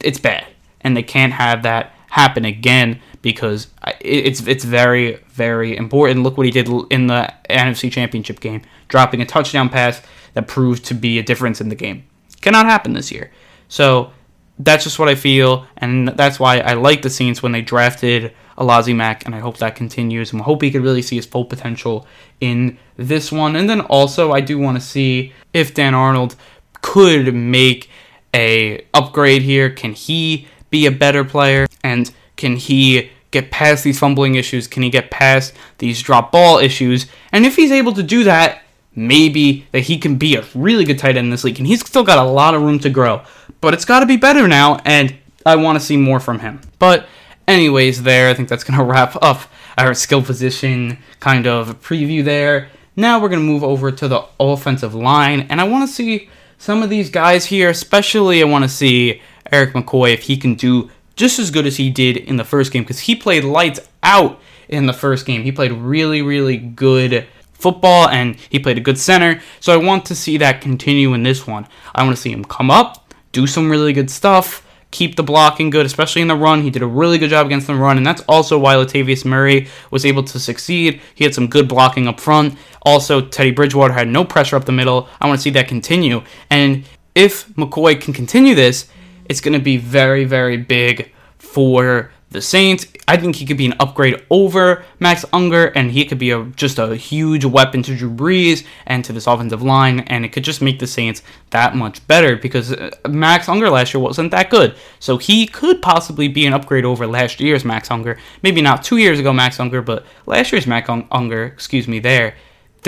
it's 0.00 0.18
bad, 0.18 0.46
and 0.80 0.96
they 0.96 1.02
can't 1.02 1.32
have 1.32 1.62
that 1.64 1.94
happen 2.10 2.44
again 2.44 3.00
because 3.32 3.68
it's 4.00 4.40
it's 4.46 4.64
very 4.64 5.20
very 5.28 5.76
important. 5.76 6.22
Look 6.22 6.36
what 6.38 6.46
he 6.46 6.52
did 6.52 6.68
in 6.90 7.08
the 7.08 7.32
NFC 7.50 7.90
Championship 7.92 8.40
game, 8.40 8.62
dropping 8.88 9.20
a 9.20 9.26
touchdown 9.26 9.68
pass 9.68 10.00
that 10.34 10.48
proved 10.48 10.84
to 10.86 10.94
be 10.94 11.18
a 11.18 11.22
difference 11.22 11.60
in 11.60 11.68
the 11.68 11.74
game. 11.74 12.04
Cannot 12.40 12.66
happen 12.66 12.92
this 12.94 13.10
year. 13.12 13.30
So 13.68 14.12
that's 14.58 14.84
just 14.84 14.98
what 14.98 15.08
I 15.08 15.14
feel, 15.14 15.66
and 15.76 16.08
that's 16.08 16.40
why 16.40 16.58
I 16.58 16.74
like 16.74 17.02
the 17.02 17.10
Saints 17.10 17.42
when 17.42 17.52
they 17.52 17.62
drafted 17.62 18.32
Alize 18.56 18.94
Mack, 18.94 19.24
and 19.26 19.34
I 19.34 19.40
hope 19.40 19.58
that 19.58 19.76
continues. 19.76 20.32
And 20.32 20.40
I 20.40 20.44
hope 20.44 20.62
he 20.62 20.70
could 20.70 20.82
really 20.82 21.02
see 21.02 21.16
his 21.16 21.26
full 21.26 21.44
potential 21.44 22.06
in 22.40 22.78
this 22.96 23.30
one. 23.30 23.54
And 23.56 23.68
then 23.68 23.82
also, 23.82 24.32
I 24.32 24.40
do 24.40 24.58
want 24.58 24.76
to 24.76 24.80
see 24.80 25.32
if 25.52 25.74
Dan 25.74 25.94
Arnold 25.94 26.34
could 26.80 27.34
make 27.34 27.88
a 28.34 28.84
upgrade 28.94 29.42
here. 29.42 29.70
Can 29.70 29.92
he 29.92 30.48
be 30.70 30.86
a 30.86 30.90
better 30.90 31.24
player? 31.24 31.66
And 31.84 32.10
can 32.36 32.56
he 32.56 33.10
get 33.30 33.50
past 33.50 33.84
these 33.84 33.98
fumbling 33.98 34.34
issues? 34.34 34.66
Can 34.66 34.82
he 34.82 34.90
get 34.90 35.10
past 35.10 35.54
these 35.78 36.02
drop 36.02 36.32
ball 36.32 36.58
issues? 36.58 37.06
And 37.32 37.44
if 37.44 37.56
he's 37.56 37.72
able 37.72 37.92
to 37.92 38.02
do 38.02 38.24
that, 38.24 38.62
maybe 38.94 39.66
that 39.72 39.80
he 39.80 39.98
can 39.98 40.16
be 40.16 40.36
a 40.36 40.44
really 40.54 40.84
good 40.84 40.98
tight 40.98 41.16
end 41.16 41.26
in 41.26 41.30
this 41.30 41.44
league. 41.44 41.58
And 41.58 41.66
he's 41.66 41.86
still 41.86 42.04
got 42.04 42.18
a 42.18 42.28
lot 42.28 42.54
of 42.54 42.62
room 42.62 42.78
to 42.80 42.90
grow. 42.90 43.22
But 43.60 43.74
it's 43.74 43.84
got 43.84 44.00
to 44.00 44.06
be 44.06 44.16
better 44.16 44.48
now, 44.48 44.80
and 44.84 45.16
I 45.44 45.56
want 45.56 45.78
to 45.78 45.84
see 45.84 45.96
more 45.96 46.20
from 46.20 46.40
him. 46.40 46.60
But, 46.78 47.06
anyways, 47.46 48.02
there, 48.02 48.30
I 48.30 48.34
think 48.34 48.48
that's 48.48 48.64
going 48.64 48.78
to 48.78 48.84
wrap 48.84 49.16
up 49.22 49.42
our 49.76 49.94
skill 49.94 50.22
position 50.22 50.98
kind 51.20 51.46
of 51.46 51.80
preview 51.80 52.24
there. 52.24 52.68
Now 52.96 53.20
we're 53.20 53.28
going 53.28 53.40
to 53.40 53.46
move 53.46 53.62
over 53.62 53.92
to 53.92 54.08
the 54.08 54.24
offensive 54.40 54.94
line, 54.94 55.46
and 55.48 55.60
I 55.60 55.64
want 55.64 55.88
to 55.88 55.94
see 55.94 56.28
some 56.58 56.82
of 56.82 56.90
these 56.90 57.10
guys 57.10 57.46
here, 57.46 57.70
especially 57.70 58.42
I 58.42 58.44
want 58.44 58.64
to 58.64 58.68
see 58.68 59.22
Erik 59.52 59.74
McCoy 59.74 60.12
if 60.12 60.22
he 60.22 60.36
can 60.36 60.54
do 60.54 60.90
just 61.18 61.38
as 61.38 61.50
good 61.50 61.66
as 61.66 61.76
he 61.76 61.90
did 61.90 62.16
in 62.16 62.36
the 62.36 62.44
first 62.44 62.72
game 62.72 62.84
because 62.84 63.00
he 63.00 63.14
played 63.14 63.42
lights 63.42 63.80
out 64.02 64.40
in 64.68 64.86
the 64.86 64.92
first 64.92 65.26
game. 65.26 65.42
He 65.42 65.50
played 65.50 65.72
really, 65.72 66.22
really 66.22 66.56
good 66.56 67.26
football 67.52 68.08
and 68.08 68.36
he 68.36 68.60
played 68.60 68.78
a 68.78 68.80
good 68.80 68.96
center. 68.96 69.42
So 69.58 69.74
I 69.74 69.76
want 69.76 70.06
to 70.06 70.14
see 70.14 70.38
that 70.38 70.60
continue 70.60 71.12
in 71.14 71.24
this 71.24 71.46
one. 71.46 71.66
I 71.92 72.04
want 72.04 72.14
to 72.16 72.22
see 72.22 72.30
him 72.30 72.44
come 72.44 72.70
up, 72.70 73.12
do 73.32 73.48
some 73.48 73.68
really 73.68 73.92
good 73.92 74.10
stuff, 74.10 74.64
keep 74.92 75.16
the 75.16 75.24
blocking 75.24 75.70
good, 75.70 75.84
especially 75.84 76.22
in 76.22 76.28
the 76.28 76.36
run. 76.36 76.62
He 76.62 76.70
did 76.70 76.82
a 76.82 76.86
really 76.86 77.18
good 77.18 77.30
job 77.30 77.46
against 77.46 77.66
the 77.66 77.74
run, 77.74 77.96
and 77.96 78.06
that's 78.06 78.22
also 78.22 78.56
why 78.56 78.74
Latavius 78.76 79.24
Murray 79.24 79.68
was 79.90 80.06
able 80.06 80.22
to 80.22 80.38
succeed. 80.38 81.00
He 81.16 81.24
had 81.24 81.34
some 81.34 81.48
good 81.48 81.68
blocking 81.68 82.06
up 82.06 82.20
front. 82.20 82.56
Also, 82.82 83.20
Teddy 83.20 83.50
Bridgewater 83.50 83.92
had 83.92 84.08
no 84.08 84.24
pressure 84.24 84.54
up 84.54 84.64
the 84.64 84.72
middle. 84.72 85.08
I 85.20 85.26
want 85.26 85.40
to 85.40 85.42
see 85.42 85.50
that 85.50 85.66
continue. 85.66 86.22
And 86.48 86.84
if 87.14 87.48
McCoy 87.48 88.00
can 88.00 88.14
continue 88.14 88.54
this, 88.54 88.88
it's 89.28 89.40
going 89.40 89.54
to 89.54 89.64
be 89.64 89.76
very, 89.76 90.24
very 90.24 90.56
big 90.56 91.12
for 91.38 92.10
the 92.30 92.42
Saints. 92.42 92.86
I 93.06 93.16
think 93.16 93.36
he 93.36 93.46
could 93.46 93.56
be 93.56 93.66
an 93.66 93.74
upgrade 93.80 94.22
over 94.30 94.84
Max 94.98 95.24
Unger, 95.32 95.66
and 95.74 95.90
he 95.90 96.04
could 96.04 96.18
be 96.18 96.30
a 96.30 96.44
just 96.56 96.78
a 96.78 96.94
huge 96.94 97.44
weapon 97.44 97.82
to 97.84 97.96
Drew 97.96 98.10
Brees 98.10 98.64
and 98.86 99.04
to 99.04 99.12
this 99.12 99.26
offensive 99.26 99.62
line, 99.62 100.00
and 100.00 100.24
it 100.24 100.32
could 100.32 100.44
just 100.44 100.60
make 100.60 100.78
the 100.78 100.86
Saints 100.86 101.22
that 101.50 101.74
much 101.74 102.06
better 102.06 102.36
because 102.36 102.72
uh, 102.72 102.90
Max 103.08 103.48
Unger 103.48 103.70
last 103.70 103.94
year 103.94 104.02
wasn't 104.02 104.30
that 104.32 104.50
good. 104.50 104.76
So 105.00 105.16
he 105.16 105.46
could 105.46 105.80
possibly 105.80 106.28
be 106.28 106.44
an 106.44 106.52
upgrade 106.52 106.84
over 106.84 107.06
last 107.06 107.40
year's 107.40 107.64
Max 107.64 107.90
Unger. 107.90 108.18
Maybe 108.42 108.60
not 108.60 108.82
two 108.82 108.98
years 108.98 109.18
ago 109.18 109.32
Max 109.32 109.58
Unger, 109.58 109.80
but 109.80 110.04
last 110.26 110.52
year's 110.52 110.66
Max 110.66 110.90
Unger, 111.10 111.44
excuse 111.44 111.88
me, 111.88 111.98
there. 111.98 112.34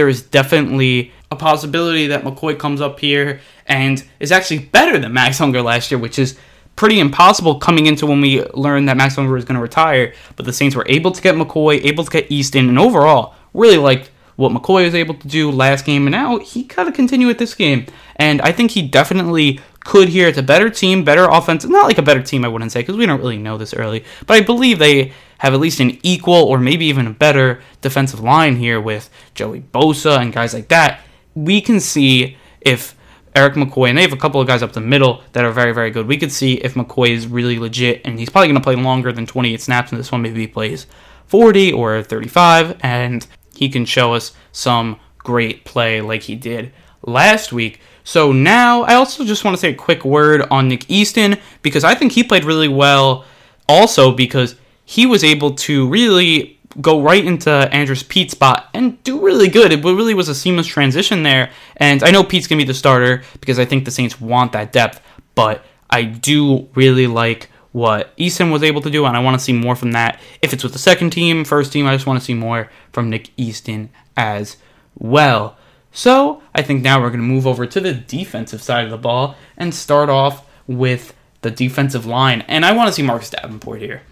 There 0.00 0.08
is 0.08 0.22
definitely 0.22 1.12
a 1.30 1.36
possibility 1.36 2.06
that 2.06 2.24
McCoy 2.24 2.58
comes 2.58 2.80
up 2.80 3.00
here 3.00 3.42
and 3.66 4.02
is 4.18 4.32
actually 4.32 4.60
better 4.60 4.98
than 4.98 5.12
Max 5.12 5.42
Unger 5.42 5.60
last 5.60 5.90
year, 5.90 6.00
which 6.00 6.18
is 6.18 6.38
pretty 6.74 7.00
impossible 7.00 7.58
coming 7.58 7.84
into 7.84 8.06
when 8.06 8.22
we 8.22 8.42
learned 8.54 8.88
that 8.88 8.96
Max 8.96 9.18
Unger 9.18 9.34
was 9.34 9.44
going 9.44 9.56
to 9.56 9.60
retire. 9.60 10.14
But 10.36 10.46
the 10.46 10.54
Saints 10.54 10.74
were 10.74 10.86
able 10.88 11.10
to 11.10 11.20
get 11.20 11.34
McCoy, 11.34 11.84
able 11.84 12.02
to 12.02 12.10
get 12.10 12.32
Easton, 12.32 12.70
and 12.70 12.78
overall 12.78 13.34
really 13.52 13.76
liked 13.76 14.10
what 14.36 14.52
McCoy 14.52 14.86
was 14.86 14.94
able 14.94 15.12
to 15.16 15.28
do 15.28 15.50
last 15.50 15.84
game, 15.84 16.06
and 16.06 16.12
now 16.12 16.38
he 16.38 16.64
kind 16.64 16.88
of 16.88 16.94
continue 16.94 17.26
with 17.26 17.36
this 17.36 17.54
game. 17.54 17.84
And 18.16 18.40
I 18.40 18.52
think 18.52 18.70
he 18.70 18.80
definitely 18.80 19.60
could 19.80 20.08
here. 20.08 20.28
It's 20.28 20.38
a 20.38 20.42
better 20.42 20.70
team, 20.70 21.04
better 21.04 21.28
offense. 21.28 21.66
Not 21.66 21.84
like 21.84 21.98
a 21.98 22.02
better 22.02 22.22
team, 22.22 22.46
I 22.46 22.48
wouldn't 22.48 22.72
say, 22.72 22.80
because 22.80 22.96
we 22.96 23.04
don't 23.04 23.20
really 23.20 23.36
know 23.36 23.58
this 23.58 23.74
early. 23.74 24.02
But 24.26 24.38
I 24.38 24.40
believe 24.40 24.78
they 24.78 25.12
have 25.40 25.54
at 25.54 25.60
least 25.60 25.80
an 25.80 25.98
equal 26.02 26.34
or 26.34 26.58
maybe 26.58 26.84
even 26.84 27.06
a 27.06 27.10
better 27.10 27.62
defensive 27.80 28.20
line 28.20 28.56
here 28.56 28.78
with 28.78 29.08
Joey 29.34 29.60
Bosa 29.60 30.18
and 30.18 30.34
guys 30.34 30.52
like 30.52 30.68
that. 30.68 31.00
We 31.34 31.62
can 31.62 31.80
see 31.80 32.36
if 32.60 32.94
Erik 33.34 33.54
McCoy, 33.54 33.88
and 33.88 33.96
they 33.96 34.02
have 34.02 34.12
a 34.12 34.18
couple 34.18 34.40
of 34.40 34.46
guys 34.46 34.62
up 34.62 34.72
the 34.72 34.82
middle 34.82 35.22
that 35.32 35.44
are 35.44 35.50
very, 35.50 35.72
very 35.72 35.90
good. 35.90 36.06
We 36.06 36.18
could 36.18 36.30
see 36.30 36.54
if 36.54 36.74
McCoy 36.74 37.10
is 37.10 37.26
really 37.26 37.58
legit, 37.58 38.02
and 38.04 38.18
he's 38.18 38.28
probably 38.28 38.48
going 38.48 38.60
to 38.60 38.64
play 38.64 38.76
longer 38.76 39.12
than 39.12 39.24
28 39.24 39.62
snaps 39.62 39.92
in 39.92 39.98
this 39.98 40.12
one. 40.12 40.20
Maybe 40.20 40.40
he 40.40 40.46
plays 40.46 40.86
40 41.26 41.72
or 41.72 42.02
35, 42.02 42.78
and 42.80 43.26
he 43.54 43.70
can 43.70 43.86
show 43.86 44.12
us 44.12 44.32
some 44.52 45.00
great 45.16 45.64
play 45.64 46.02
like 46.02 46.22
he 46.22 46.34
did 46.34 46.72
last 47.02 47.50
week. 47.50 47.80
So 48.04 48.32
now, 48.32 48.82
I 48.82 48.94
also 48.94 49.24
just 49.24 49.44
want 49.44 49.56
to 49.56 49.60
say 49.60 49.70
a 49.70 49.74
quick 49.74 50.04
word 50.04 50.42
on 50.50 50.68
Nick 50.68 50.90
Easton 50.90 51.38
because 51.62 51.84
I 51.84 51.94
think 51.94 52.12
he 52.12 52.24
played 52.24 52.44
really 52.44 52.68
well 52.68 53.24
also 53.68 54.12
because 54.12 54.56
he 54.90 55.06
was 55.06 55.22
able 55.22 55.54
to 55.54 55.88
really 55.88 56.58
go 56.80 57.00
right 57.00 57.24
into 57.24 57.48
Andrus 57.48 58.02
Peat's 58.02 58.32
spot 58.32 58.68
and 58.74 59.00
do 59.04 59.24
really 59.24 59.46
good. 59.46 59.70
It 59.70 59.84
really 59.84 60.14
was 60.14 60.28
a 60.28 60.34
seamless 60.34 60.66
transition 60.66 61.22
there. 61.22 61.52
And 61.76 62.02
I 62.02 62.10
know 62.10 62.24
Peat's 62.24 62.48
going 62.48 62.58
to 62.58 62.64
be 62.64 62.66
the 62.66 62.74
starter 62.74 63.22
because 63.40 63.60
I 63.60 63.64
think 63.64 63.84
the 63.84 63.92
Saints 63.92 64.20
want 64.20 64.50
that 64.50 64.72
depth, 64.72 65.00
but 65.36 65.64
I 65.88 66.02
do 66.02 66.68
really 66.74 67.06
like 67.06 67.50
what 67.70 68.12
Easton 68.16 68.50
was 68.50 68.64
able 68.64 68.80
to 68.80 68.90
do, 68.90 69.04
and 69.04 69.16
I 69.16 69.20
want 69.20 69.38
to 69.38 69.44
see 69.44 69.52
more 69.52 69.76
from 69.76 69.92
that. 69.92 70.20
If 70.42 70.52
it's 70.52 70.64
with 70.64 70.72
the 70.72 70.80
second 70.80 71.10
team, 71.10 71.44
first 71.44 71.72
team, 71.72 71.86
I 71.86 71.94
just 71.94 72.08
want 72.08 72.18
to 72.18 72.24
see 72.24 72.34
more 72.34 72.68
from 72.90 73.10
Nick 73.10 73.30
Easton 73.36 73.90
as 74.16 74.56
well. 74.98 75.56
So 75.92 76.42
I 76.52 76.62
think 76.62 76.82
now 76.82 77.00
we're 77.00 77.10
going 77.10 77.20
to 77.20 77.26
move 77.26 77.46
over 77.46 77.64
to 77.64 77.80
the 77.80 77.94
defensive 77.94 78.60
side 78.60 78.86
of 78.86 78.90
the 78.90 78.98
ball 78.98 79.36
and 79.56 79.72
start 79.72 80.08
off 80.08 80.44
with 80.66 81.14
the 81.42 81.52
defensive 81.52 82.06
line. 82.06 82.40
And 82.48 82.66
I 82.66 82.72
want 82.72 82.88
to 82.88 82.92
see 82.92 83.02
Marcus 83.02 83.30
Davenport 83.30 83.80
here. 83.80 84.02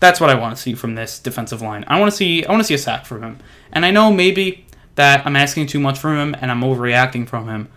That's 0.00 0.20
what 0.20 0.30
I 0.30 0.34
want 0.34 0.56
to 0.56 0.60
see 0.60 0.74
from 0.74 0.94
this 0.94 1.18
defensive 1.18 1.62
line. 1.62 1.84
I 1.86 2.00
want 2.00 2.10
to 2.10 2.16
see 2.16 2.44
I 2.44 2.50
want 2.50 2.60
to 2.60 2.66
see 2.66 2.74
a 2.74 2.78
sack 2.78 3.06
from 3.06 3.22
him. 3.22 3.38
And 3.72 3.84
I 3.84 3.90
know 3.90 4.12
maybe 4.12 4.66
that 4.96 5.24
I'm 5.24 5.36
asking 5.36 5.66
too 5.66 5.78
much 5.78 5.98
from 5.98 6.16
him 6.16 6.36
and 6.40 6.50
I'm 6.50 6.62
overreacting 6.62 7.28
from 7.28 7.48
him, 7.48 7.68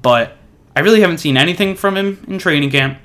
but 0.00 0.36
I 0.76 0.80
really 0.80 1.00
haven't 1.00 1.18
seen 1.18 1.36
anything 1.36 1.76
from 1.76 1.96
him 1.96 2.24
in 2.26 2.38
training 2.38 2.70
camp 2.70 2.98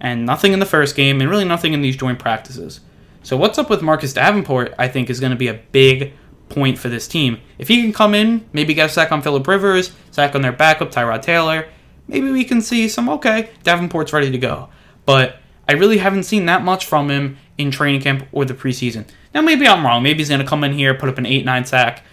and 0.00 0.26
nothing 0.26 0.52
in 0.52 0.58
the 0.58 0.66
first 0.66 0.96
game 0.96 1.20
and 1.20 1.30
really 1.30 1.44
nothing 1.44 1.72
in 1.72 1.82
these 1.82 1.96
joint 1.96 2.18
practices. 2.18 2.80
So 3.22 3.36
what's 3.36 3.58
up 3.58 3.70
with 3.70 3.82
Marcus 3.82 4.12
Davenport, 4.12 4.74
I 4.78 4.88
think 4.88 5.10
is 5.10 5.20
going 5.20 5.30
to 5.30 5.36
be 5.36 5.48
a 5.48 5.60
big 5.72 6.12
point 6.48 6.78
for 6.78 6.88
this 6.88 7.08
team. 7.08 7.40
If 7.58 7.68
he 7.68 7.82
can 7.82 7.92
come 7.92 8.14
in, 8.14 8.48
maybe 8.52 8.74
get 8.74 8.90
a 8.90 8.92
sack 8.92 9.10
on 9.10 9.22
Philip 9.22 9.46
Rivers, 9.46 9.92
sack 10.10 10.34
on 10.34 10.42
their 10.42 10.52
backup 10.52 10.92
Tyrod 10.92 11.22
Taylor, 11.22 11.68
maybe 12.06 12.30
we 12.30 12.44
can 12.44 12.60
see 12.60 12.88
some 12.88 13.08
okay, 13.08 13.50
Davenport's 13.64 14.12
ready 14.12 14.30
to 14.30 14.38
go. 14.38 14.68
But 15.06 15.40
I 15.68 15.72
really 15.72 15.98
haven't 15.98 16.24
seen 16.24 16.46
that 16.46 16.62
much 16.62 16.86
from 16.86 17.10
him 17.10 17.38
in 17.58 17.70
training 17.70 18.00
camp 18.00 18.26
or 18.32 18.44
the 18.44 18.54
preseason. 18.54 19.06
Now 19.34 19.42
maybe 19.42 19.66
I'm 19.66 19.84
wrong. 19.84 20.02
Maybe 20.02 20.18
he's 20.18 20.28
going 20.28 20.40
to 20.40 20.46
come 20.46 20.64
in 20.64 20.72
here, 20.72 20.94
put 20.94 21.08
up 21.08 21.18
an 21.18 21.24
8-9 21.24 21.66
sack 21.66 22.04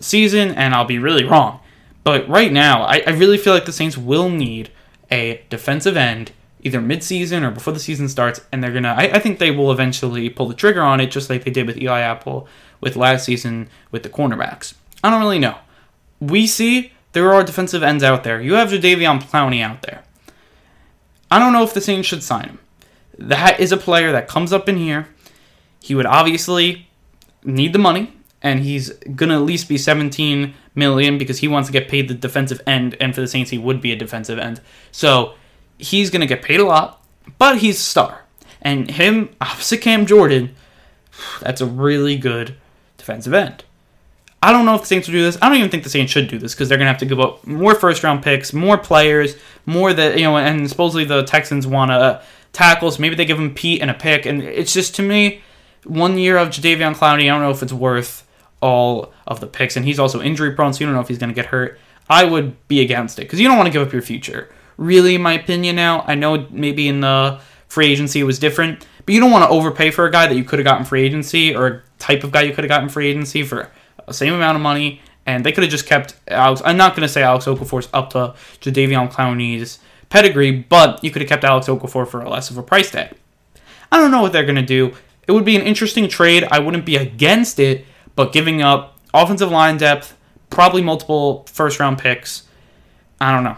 season, 0.00 0.50
and 0.52 0.74
I'll 0.74 0.84
be 0.84 0.98
really 0.98 1.24
wrong. 1.24 1.60
But 2.04 2.28
right 2.28 2.52
now, 2.52 2.82
I, 2.82 3.02
I 3.06 3.10
really 3.10 3.38
feel 3.38 3.52
like 3.52 3.66
the 3.66 3.72
Saints 3.72 3.98
will 3.98 4.30
need 4.30 4.70
a 5.10 5.42
defensive 5.50 5.96
end 5.96 6.32
either 6.62 6.80
mid-season 6.80 7.44
or 7.44 7.50
before 7.50 7.72
the 7.72 7.78
season 7.78 8.08
starts, 8.08 8.40
and 8.50 8.62
they're 8.62 8.72
gonna. 8.72 8.94
I, 8.96 9.10
I 9.14 9.18
think 9.18 9.38
they 9.38 9.50
will 9.50 9.70
eventually 9.70 10.28
pull 10.28 10.48
the 10.48 10.54
trigger 10.54 10.82
on 10.82 11.00
it, 11.00 11.10
just 11.10 11.30
like 11.30 11.44
they 11.44 11.50
did 11.50 11.66
with 11.66 11.76
Eli 11.76 12.00
Apple 12.00 12.48
with 12.80 12.96
last 12.96 13.24
season 13.24 13.68
with 13.90 14.02
the 14.02 14.08
cornerbacks. 14.08 14.74
I 15.02 15.10
don't 15.10 15.20
really 15.20 15.38
know. 15.38 15.56
We 16.20 16.46
see 16.46 16.92
there 17.12 17.32
are 17.32 17.44
defensive 17.44 17.82
ends 17.82 18.02
out 18.02 18.24
there. 18.24 18.40
You 18.40 18.54
have 18.54 18.70
Jadeveon 18.70 19.22
Clowney 19.22 19.62
out 19.62 19.82
there. 19.82 20.02
I 21.30 21.38
don't 21.38 21.52
know 21.52 21.62
if 21.62 21.74
the 21.74 21.80
Saints 21.80 22.08
should 22.08 22.22
sign 22.22 22.44
him. 22.44 22.58
That 23.18 23.58
is 23.58 23.72
a 23.72 23.76
player 23.76 24.12
that 24.12 24.28
comes 24.28 24.52
up 24.52 24.68
in 24.68 24.76
here. 24.76 25.08
He 25.80 25.94
would 25.94 26.06
obviously 26.06 26.88
need 27.44 27.72
the 27.72 27.78
money, 27.78 28.12
and 28.42 28.60
he's 28.60 28.90
gonna 28.90 29.34
at 29.34 29.42
least 29.42 29.68
be 29.68 29.76
17 29.76 30.54
million 30.74 31.18
because 31.18 31.38
he 31.38 31.48
wants 31.48 31.68
to 31.68 31.72
get 31.72 31.88
paid 31.88 32.08
the 32.08 32.14
defensive 32.14 32.60
end, 32.66 32.96
and 33.00 33.14
for 33.14 33.20
the 33.20 33.28
Saints, 33.28 33.50
he 33.50 33.58
would 33.58 33.80
be 33.80 33.92
a 33.92 33.96
defensive 33.96 34.38
end. 34.38 34.60
So 34.92 35.34
he's 35.78 36.10
gonna 36.10 36.26
get 36.26 36.42
paid 36.42 36.60
a 36.60 36.64
lot, 36.64 37.02
but 37.38 37.58
he's 37.58 37.76
a 37.76 37.82
star. 37.82 38.24
And 38.62 38.90
him 38.90 39.30
opposite 39.40 39.80
Cam 39.80 40.06
Jordan, 40.06 40.54
that's 41.40 41.60
a 41.60 41.66
really 41.66 42.16
good 42.16 42.54
defensive 42.96 43.34
end. 43.34 43.64
I 44.40 44.52
don't 44.52 44.64
know 44.64 44.76
if 44.76 44.82
the 44.82 44.86
Saints 44.86 45.08
will 45.08 45.14
do 45.14 45.22
this. 45.22 45.36
I 45.42 45.48
don't 45.48 45.58
even 45.58 45.70
think 45.70 45.82
the 45.82 45.90
Saints 45.90 46.12
should 46.12 46.28
do 46.28 46.38
this 46.38 46.54
because 46.54 46.68
they're 46.68 46.78
gonna 46.78 46.90
have 46.90 46.98
to 46.98 47.06
give 47.06 47.18
up 47.18 47.44
more 47.44 47.74
first 47.74 48.04
round 48.04 48.22
picks, 48.22 48.52
more 48.52 48.78
players, 48.78 49.36
more 49.66 49.92
that 49.92 50.16
you 50.16 50.24
know, 50.24 50.36
and 50.36 50.68
supposedly 50.68 51.04
the 51.04 51.24
Texans 51.24 51.66
want 51.66 51.90
to 51.90 52.22
tackles. 52.58 52.98
Maybe 52.98 53.14
they 53.14 53.24
give 53.24 53.38
him 53.38 53.54
Peat 53.54 53.80
and 53.80 53.90
a 53.90 53.94
pick, 53.94 54.26
and 54.26 54.42
it's 54.42 54.72
just 54.72 54.94
to 54.96 55.02
me, 55.02 55.42
one 55.84 56.18
year 56.18 56.36
of 56.36 56.48
Jadeveon 56.48 56.96
Clowney. 56.96 57.22
I 57.22 57.26
don't 57.26 57.40
know 57.40 57.50
if 57.50 57.62
it's 57.62 57.72
worth 57.72 58.28
all 58.60 59.12
of 59.26 59.38
the 59.40 59.46
picks, 59.46 59.76
and 59.76 59.86
he's 59.86 60.00
also 60.00 60.20
injury 60.20 60.52
prone, 60.52 60.72
so 60.72 60.80
you 60.80 60.86
don't 60.86 60.94
know 60.94 61.00
if 61.00 61.08
he's 61.08 61.18
gonna 61.18 61.32
get 61.32 61.46
hurt. 61.46 61.78
I 62.10 62.24
would 62.24 62.56
be 62.68 62.80
against 62.80 63.18
it 63.18 63.22
because 63.22 63.40
you 63.40 63.46
don't 63.46 63.56
want 63.56 63.66
to 63.66 63.72
give 63.72 63.86
up 63.86 63.92
your 63.92 64.02
future. 64.02 64.52
Really, 64.76 65.18
my 65.18 65.34
opinion, 65.34 65.76
now 65.76 66.04
I 66.06 66.14
know 66.14 66.46
maybe 66.50 66.88
in 66.88 67.00
the 67.00 67.40
free 67.68 67.92
agency 67.92 68.20
it 68.20 68.24
was 68.24 68.38
different, 68.38 68.86
but 69.04 69.14
you 69.14 69.20
don't 69.20 69.30
want 69.30 69.44
to 69.44 69.50
overpay 69.50 69.90
for 69.90 70.06
a 70.06 70.10
guy 70.10 70.26
that 70.26 70.34
you 70.34 70.44
could 70.44 70.58
have 70.58 70.64
gotten 70.64 70.86
free 70.86 71.02
agency 71.02 71.54
or 71.54 71.66
a 71.66 71.82
type 71.98 72.24
of 72.24 72.32
guy 72.32 72.42
you 72.42 72.54
could 72.54 72.64
have 72.64 72.70
gotten 72.70 72.88
free 72.88 73.08
agency 73.08 73.42
for 73.42 73.70
the 74.06 74.14
same 74.14 74.32
amount 74.32 74.56
of 74.56 74.62
money. 74.62 75.00
And 75.26 75.44
they 75.44 75.52
could 75.52 75.64
have 75.64 75.70
just 75.70 75.86
kept 75.86 76.14
Alex. 76.28 76.62
I'm 76.64 76.78
not 76.78 76.96
going 76.96 77.06
to 77.06 77.12
say 77.12 77.22
Alex 77.22 77.44
Okafor's 77.44 77.88
up 77.92 78.10
to 78.10 78.34
Jadeveon 78.62 79.12
Clowney's 79.12 79.78
pedigree, 80.08 80.50
but 80.52 81.02
you 81.02 81.10
could 81.10 81.22
have 81.22 81.28
kept 81.28 81.44
Alex 81.44 81.66
Okafor 81.66 82.06
for 82.06 82.26
less 82.28 82.50
of 82.50 82.58
a 82.58 82.62
price 82.62 82.90
tag. 82.90 83.14
I 83.90 83.98
don't 83.98 84.10
know 84.10 84.22
what 84.22 84.32
they're 84.32 84.44
going 84.44 84.56
to 84.56 84.62
do. 84.62 84.94
It 85.26 85.32
would 85.32 85.44
be 85.44 85.56
an 85.56 85.62
interesting 85.62 86.08
trade. 86.08 86.44
I 86.50 86.58
wouldn't 86.58 86.86
be 86.86 86.96
against 86.96 87.58
it, 87.58 87.84
but 88.14 88.32
giving 88.32 88.62
up 88.62 88.98
offensive 89.12 89.50
line 89.50 89.76
depth, 89.76 90.16
probably 90.50 90.82
multiple 90.82 91.44
first 91.48 91.78
round 91.80 91.98
picks, 91.98 92.44
I 93.20 93.32
don't 93.34 93.44
know. 93.44 93.56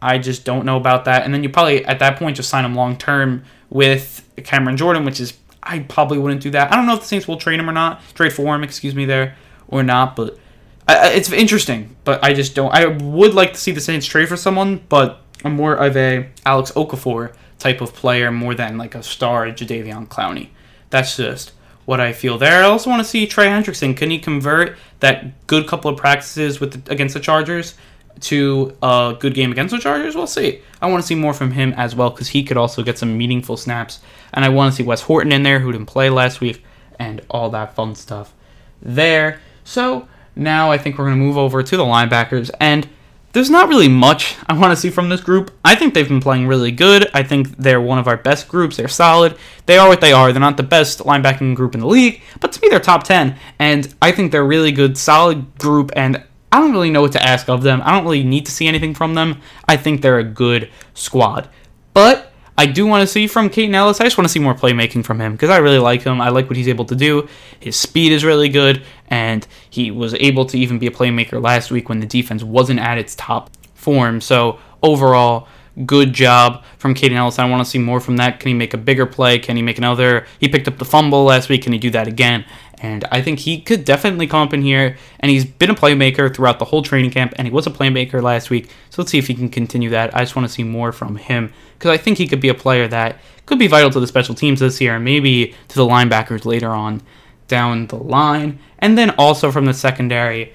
I 0.00 0.18
just 0.18 0.44
don't 0.44 0.64
know 0.64 0.76
about 0.76 1.06
that. 1.06 1.24
And 1.24 1.34
then 1.34 1.42
you 1.42 1.48
probably 1.48 1.84
at 1.84 1.98
that 1.98 2.18
point 2.18 2.36
just 2.36 2.48
sign 2.48 2.64
him 2.64 2.74
long 2.74 2.96
term 2.96 3.44
with 3.70 4.24
Cameron 4.44 4.76
Jordan, 4.76 5.04
which 5.04 5.20
is 5.20 5.36
I 5.62 5.80
probably 5.80 6.18
wouldn't 6.18 6.40
do 6.40 6.50
that. 6.50 6.72
I 6.72 6.76
don't 6.76 6.86
know 6.86 6.94
if 6.94 7.00
the 7.00 7.06
Saints 7.06 7.26
will 7.26 7.36
trade 7.36 7.58
him 7.58 7.68
or 7.68 7.72
not, 7.72 8.00
trade 8.14 8.32
for 8.32 8.54
him, 8.54 8.62
excuse 8.62 8.94
me, 8.94 9.04
there 9.04 9.36
or 9.66 9.82
not. 9.82 10.14
But 10.14 10.38
I, 10.86 11.10
it's 11.10 11.30
interesting. 11.32 11.96
But 12.04 12.22
I 12.22 12.32
just 12.32 12.54
don't. 12.54 12.72
I 12.72 12.86
would 12.86 13.34
like 13.34 13.52
to 13.54 13.58
see 13.58 13.72
the 13.72 13.80
Saints 13.80 14.06
trade 14.06 14.28
for 14.28 14.36
someone, 14.36 14.84
but 14.88 15.20
I'm 15.44 15.54
more 15.54 15.74
of 15.74 15.96
a 15.96 16.28
Alex 16.44 16.72
Okafor 16.72 17.34
type 17.58 17.80
of 17.80 17.94
player 17.94 18.30
more 18.30 18.54
than 18.54 18.78
like 18.78 18.94
a 18.94 19.02
star 19.02 19.46
Jadeveon 19.46 20.08
Clowney. 20.08 20.48
That's 20.90 21.16
just 21.16 21.52
what 21.84 22.00
I 22.00 22.12
feel 22.12 22.38
there. 22.38 22.62
I 22.62 22.66
also 22.66 22.90
want 22.90 23.02
to 23.02 23.08
see 23.08 23.26
Trey 23.26 23.46
Hendrickson. 23.46 23.96
Can 23.96 24.10
he 24.10 24.18
convert 24.18 24.76
that 25.00 25.46
good 25.46 25.66
couple 25.66 25.90
of 25.90 25.96
practices 25.96 26.60
with 26.60 26.84
the, 26.84 26.92
against 26.92 27.14
the 27.14 27.20
Chargers 27.20 27.74
to 28.20 28.76
a 28.82 29.16
good 29.18 29.34
game 29.34 29.52
against 29.52 29.74
the 29.74 29.80
Chargers? 29.80 30.14
We'll 30.14 30.26
see. 30.26 30.60
I 30.82 30.86
want 30.86 31.02
to 31.02 31.06
see 31.06 31.14
more 31.14 31.32
from 31.32 31.52
him 31.52 31.72
as 31.76 31.94
well 31.94 32.10
because 32.10 32.28
he 32.28 32.44
could 32.44 32.56
also 32.56 32.82
get 32.82 32.98
some 32.98 33.16
meaningful 33.16 33.56
snaps. 33.56 34.00
And 34.34 34.44
I 34.44 34.50
want 34.50 34.72
to 34.72 34.76
see 34.76 34.82
Wes 34.82 35.02
Horton 35.02 35.32
in 35.32 35.44
there 35.44 35.60
who 35.60 35.72
didn't 35.72 35.86
play 35.86 36.10
last 36.10 36.40
week 36.40 36.64
and 36.98 37.20
all 37.30 37.50
that 37.50 37.74
fun 37.74 37.94
stuff 37.94 38.34
there. 38.82 39.40
So 39.64 40.08
now 40.36 40.70
I 40.70 40.78
think 40.78 40.98
we're 40.98 41.06
going 41.06 41.18
to 41.18 41.24
move 41.24 41.38
over 41.38 41.62
to 41.62 41.76
the 41.76 41.84
linebackers 41.84 42.50
and 42.60 42.88
there's 43.32 43.50
not 43.50 43.68
really 43.68 43.88
much 43.88 44.36
I 44.46 44.54
want 44.54 44.72
to 44.72 44.76
see 44.76 44.90
from 44.90 45.08
this 45.08 45.20
group. 45.20 45.52
I 45.64 45.74
think 45.74 45.94
they've 45.94 46.08
been 46.08 46.20
playing 46.20 46.46
really 46.46 46.70
good. 46.70 47.10
I 47.14 47.22
think 47.22 47.56
they're 47.56 47.80
one 47.80 47.98
of 47.98 48.08
our 48.08 48.16
best 48.16 48.48
groups. 48.48 48.76
They're 48.76 48.88
solid. 48.88 49.36
They 49.66 49.78
are 49.78 49.88
what 49.88 50.00
they 50.00 50.12
are. 50.12 50.32
They're 50.32 50.40
not 50.40 50.56
the 50.56 50.62
best 50.62 51.00
linebacking 51.00 51.54
group 51.54 51.74
in 51.74 51.80
the 51.80 51.86
league, 51.86 52.22
but 52.40 52.52
to 52.52 52.60
me, 52.60 52.68
they're 52.68 52.80
top 52.80 53.04
10. 53.04 53.36
And 53.58 53.94
I 54.00 54.12
think 54.12 54.32
they're 54.32 54.42
a 54.42 54.46
really 54.46 54.72
good, 54.72 54.96
solid 54.96 55.58
group. 55.58 55.90
And 55.94 56.24
I 56.50 56.60
don't 56.60 56.72
really 56.72 56.90
know 56.90 57.02
what 57.02 57.12
to 57.12 57.22
ask 57.22 57.48
of 57.48 57.62
them. 57.62 57.82
I 57.84 57.92
don't 57.92 58.04
really 58.04 58.24
need 58.24 58.46
to 58.46 58.52
see 58.52 58.66
anything 58.66 58.94
from 58.94 59.14
them. 59.14 59.40
I 59.68 59.76
think 59.76 60.00
they're 60.00 60.18
a 60.18 60.24
good 60.24 60.70
squad. 60.94 61.48
But 61.92 62.32
I 62.58 62.66
do 62.66 62.86
want 62.86 63.02
to 63.02 63.06
see 63.06 63.28
from 63.28 63.50
Kaden 63.50 63.72
Elliss. 63.72 64.00
I 64.00 64.04
just 64.04 64.18
want 64.18 64.26
to 64.26 64.32
see 64.32 64.40
more 64.40 64.54
playmaking 64.54 65.04
from 65.04 65.20
him 65.20 65.32
because 65.32 65.48
I 65.48 65.58
really 65.58 65.78
like 65.78 66.02
him. 66.02 66.20
I 66.20 66.30
like 66.30 66.48
what 66.48 66.56
he's 66.56 66.66
able 66.66 66.86
to 66.86 66.96
do. 66.96 67.28
His 67.60 67.76
speed 67.76 68.10
is 68.10 68.24
really 68.24 68.48
good, 68.48 68.82
and 69.10 69.46
he 69.68 69.90
was 69.90 70.14
able 70.14 70.44
to 70.46 70.58
even 70.58 70.78
be 70.78 70.86
a 70.86 70.90
playmaker 70.90 71.42
last 71.42 71.70
week 71.70 71.88
when 71.88 72.00
the 72.00 72.06
defense 72.06 72.42
wasn't 72.42 72.80
at 72.80 72.98
its 72.98 73.14
top 73.14 73.50
form. 73.74 74.20
So 74.20 74.58
overall, 74.82 75.48
good 75.86 76.12
job 76.12 76.64
from 76.78 76.94
Kaden 76.94 77.12
Elliss. 77.12 77.38
I 77.38 77.48
want 77.48 77.64
to 77.64 77.70
see 77.70 77.78
more 77.78 78.00
from 78.00 78.16
that. 78.16 78.40
Can 78.40 78.48
he 78.48 78.54
make 78.54 78.74
a 78.74 78.78
bigger 78.78 79.06
play? 79.06 79.38
Can 79.38 79.56
he 79.56 79.62
make 79.62 79.78
another? 79.78 80.26
He 80.40 80.48
picked 80.48 80.68
up 80.68 80.78
the 80.78 80.84
fumble 80.84 81.24
last 81.24 81.48
week. 81.48 81.62
Can 81.62 81.72
he 81.72 81.78
do 81.78 81.90
that 81.90 82.08
again? 82.08 82.44
And 82.80 83.04
I 83.10 83.22
think 83.22 83.40
he 83.40 83.60
could 83.60 83.84
definitely 83.84 84.26
come 84.26 84.46
up 84.46 84.54
in 84.54 84.62
here. 84.62 84.96
And 85.20 85.30
he's 85.30 85.44
been 85.44 85.70
a 85.70 85.74
playmaker 85.74 86.34
throughout 86.34 86.58
the 86.58 86.64
whole 86.64 86.82
training 86.82 87.10
camp, 87.10 87.34
and 87.36 87.46
he 87.46 87.52
was 87.52 87.66
a 87.66 87.70
playmaker 87.70 88.22
last 88.22 88.50
week. 88.50 88.70
So 88.90 89.02
let's 89.02 89.10
see 89.10 89.18
if 89.18 89.26
he 89.26 89.34
can 89.34 89.48
continue 89.48 89.90
that. 89.90 90.14
I 90.14 90.20
just 90.20 90.36
want 90.36 90.46
to 90.46 90.52
see 90.52 90.64
more 90.64 90.92
from 90.92 91.16
him 91.16 91.52
because 91.74 91.90
I 91.90 91.96
think 91.96 92.18
he 92.18 92.26
could 92.26 92.40
be 92.40 92.48
a 92.48 92.54
player 92.54 92.88
that 92.88 93.20
could 93.46 93.58
be 93.58 93.66
vital 93.66 93.90
to 93.90 94.00
the 94.00 94.06
special 94.06 94.34
teams 94.34 94.60
this 94.60 94.80
year 94.80 94.96
and 94.96 95.04
maybe 95.04 95.54
to 95.68 95.74
the 95.76 95.84
linebackers 95.84 96.44
later 96.44 96.70
on 96.70 97.00
down 97.48 97.86
the 97.88 97.96
line. 97.96 98.58
And 98.78 98.96
then 98.96 99.10
also 99.10 99.50
from 99.50 99.64
the 99.64 99.74
secondary, 99.74 100.52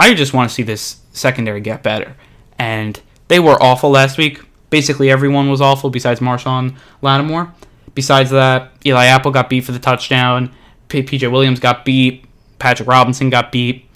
I 0.00 0.14
just 0.14 0.34
want 0.34 0.50
to 0.50 0.54
see 0.54 0.62
this 0.62 0.96
secondary 1.12 1.60
get 1.60 1.82
better. 1.82 2.16
And 2.58 3.00
they 3.28 3.38
were 3.38 3.62
awful 3.62 3.90
last 3.90 4.18
week. 4.18 4.40
Basically, 4.70 5.10
everyone 5.10 5.50
was 5.50 5.60
awful 5.60 5.90
besides 5.90 6.20
Marshon 6.20 6.76
Lattimore. 7.02 7.52
Besides 7.94 8.30
that, 8.30 8.72
Eli 8.84 9.04
Apple 9.04 9.30
got 9.30 9.50
beat 9.50 9.64
for 9.64 9.72
the 9.72 9.78
touchdown. 9.78 10.52
P- 10.88 11.02
PJ 11.02 11.30
Williams 11.30 11.60
got 11.60 11.84
beat. 11.84 12.24
Patrick 12.58 12.88
Robinson 12.88 13.30
got 13.30 13.52
beat. 13.52 13.86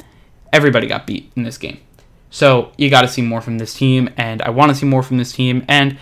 Everybody 0.52 0.86
got 0.86 1.06
beat 1.06 1.32
in 1.34 1.42
this 1.42 1.58
game. 1.58 1.80
So 2.30 2.72
you 2.76 2.90
got 2.90 3.02
to 3.02 3.08
see 3.08 3.22
more 3.22 3.40
from 3.40 3.58
this 3.58 3.74
team, 3.74 4.10
and 4.16 4.42
I 4.42 4.50
want 4.50 4.70
to 4.70 4.74
see 4.74 4.86
more 4.86 5.02
from 5.02 5.16
this 5.16 5.32
team. 5.32 5.64
And 5.68 5.98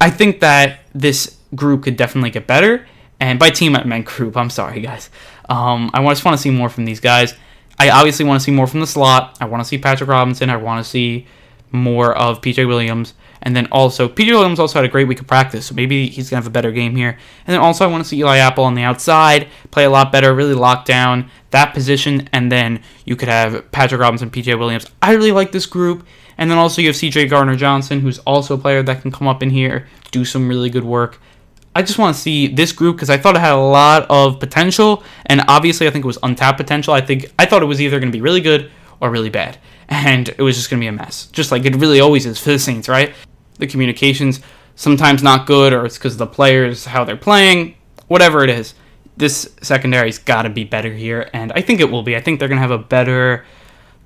I 0.00 0.10
think 0.10 0.40
that 0.40 0.80
this 0.94 1.38
group 1.54 1.84
could 1.84 1.96
definitely 1.96 2.30
get 2.30 2.46
better. 2.46 2.86
And 3.20 3.38
by 3.38 3.50
team, 3.50 3.74
I 3.74 3.84
meant 3.84 4.06
group. 4.06 4.36
I'm 4.36 4.50
sorry, 4.50 4.80
guys. 4.80 5.10
Um, 5.48 5.90
I 5.94 6.04
just 6.08 6.24
want 6.24 6.36
to 6.36 6.42
see 6.42 6.50
more 6.50 6.68
from 6.68 6.84
these 6.84 7.00
guys. 7.00 7.34
I 7.78 7.90
obviously 7.90 8.24
want 8.24 8.40
to 8.40 8.44
see 8.44 8.50
more 8.50 8.66
from 8.66 8.80
the 8.80 8.86
slot. 8.86 9.36
I 9.40 9.44
want 9.44 9.62
to 9.62 9.68
see 9.68 9.78
Patrick 9.78 10.10
Robinson. 10.10 10.50
I 10.50 10.56
want 10.56 10.84
to 10.84 10.88
see 10.88 11.26
more 11.70 12.16
of 12.16 12.40
PJ 12.40 12.66
Williams. 12.66 13.14
And 13.42 13.54
then 13.54 13.68
also, 13.70 14.08
PJ 14.08 14.30
Williams 14.32 14.58
also 14.58 14.78
had 14.78 14.84
a 14.84 14.88
great 14.88 15.06
week 15.06 15.20
of 15.20 15.26
practice, 15.26 15.66
so 15.66 15.74
maybe 15.74 16.08
he's 16.08 16.28
going 16.28 16.40
to 16.40 16.44
have 16.44 16.46
a 16.46 16.50
better 16.50 16.72
game 16.72 16.96
here. 16.96 17.16
And 17.46 17.54
then 17.54 17.60
also, 17.60 17.84
I 17.84 17.88
want 17.88 18.02
to 18.02 18.08
see 18.08 18.18
Eli 18.18 18.38
Apple 18.38 18.64
on 18.64 18.74
the 18.74 18.82
outside 18.82 19.46
play 19.70 19.84
a 19.84 19.90
lot 19.90 20.10
better, 20.10 20.34
really 20.34 20.54
lock 20.54 20.84
down 20.84 21.30
that 21.50 21.72
position. 21.72 22.28
And 22.32 22.50
then 22.50 22.82
you 23.04 23.14
could 23.14 23.28
have 23.28 23.70
Patrick 23.70 24.00
Robinson, 24.00 24.30
PJ 24.30 24.58
Williams. 24.58 24.86
I 25.00 25.12
really 25.12 25.32
like 25.32 25.52
this 25.52 25.66
group. 25.66 26.04
And 26.36 26.50
then 26.50 26.58
also, 26.58 26.82
you 26.82 26.88
have 26.88 26.96
CJ 26.96 27.30
Gardner 27.30 27.56
Johnson, 27.56 28.00
who's 28.00 28.18
also 28.20 28.54
a 28.54 28.58
player 28.58 28.82
that 28.82 29.02
can 29.02 29.12
come 29.12 29.28
up 29.28 29.42
in 29.42 29.50
here, 29.50 29.88
do 30.10 30.24
some 30.24 30.48
really 30.48 30.70
good 30.70 30.84
work. 30.84 31.20
I 31.74 31.82
just 31.82 31.98
want 31.98 32.16
to 32.16 32.20
see 32.20 32.48
this 32.48 32.72
group 32.72 32.96
because 32.96 33.10
I 33.10 33.18
thought 33.18 33.36
it 33.36 33.40
had 33.40 33.52
a 33.52 33.56
lot 33.56 34.06
of 34.10 34.40
potential, 34.40 35.04
and 35.26 35.42
obviously 35.48 35.86
I 35.86 35.90
think 35.90 36.04
it 36.04 36.06
was 36.06 36.18
untapped 36.22 36.58
potential. 36.58 36.94
I 36.94 37.00
think 37.00 37.32
I 37.38 37.46
thought 37.46 37.62
it 37.62 37.66
was 37.66 37.80
either 37.80 38.00
going 38.00 38.10
to 38.10 38.16
be 38.16 38.22
really 38.22 38.40
good 38.40 38.70
or 39.00 39.10
really 39.10 39.30
bad, 39.30 39.58
and 39.88 40.28
it 40.28 40.40
was 40.40 40.56
just 40.56 40.70
going 40.70 40.80
to 40.80 40.84
be 40.84 40.88
a 40.88 40.92
mess, 40.92 41.26
just 41.26 41.52
like 41.52 41.64
it 41.64 41.76
really 41.76 42.00
always 42.00 42.26
is 42.26 42.38
for 42.38 42.50
the 42.50 42.58
Saints, 42.58 42.88
right? 42.88 43.14
The 43.58 43.66
communications 43.66 44.40
sometimes 44.76 45.22
not 45.22 45.46
good, 45.46 45.72
or 45.72 45.84
it's 45.84 45.98
because 45.98 46.14
of 46.14 46.18
the 46.18 46.26
players 46.26 46.84
how 46.84 47.04
they're 47.04 47.16
playing, 47.16 47.74
whatever 48.06 48.44
it 48.44 48.50
is. 48.50 48.74
This 49.16 49.52
secondary's 49.60 50.18
got 50.18 50.42
to 50.42 50.50
be 50.50 50.62
better 50.62 50.94
here, 50.94 51.28
and 51.32 51.52
I 51.52 51.60
think 51.60 51.80
it 51.80 51.90
will 51.90 52.04
be. 52.04 52.16
I 52.16 52.20
think 52.20 52.38
they're 52.38 52.48
going 52.48 52.58
to 52.58 52.62
have 52.62 52.70
a 52.70 52.78
better 52.78 53.44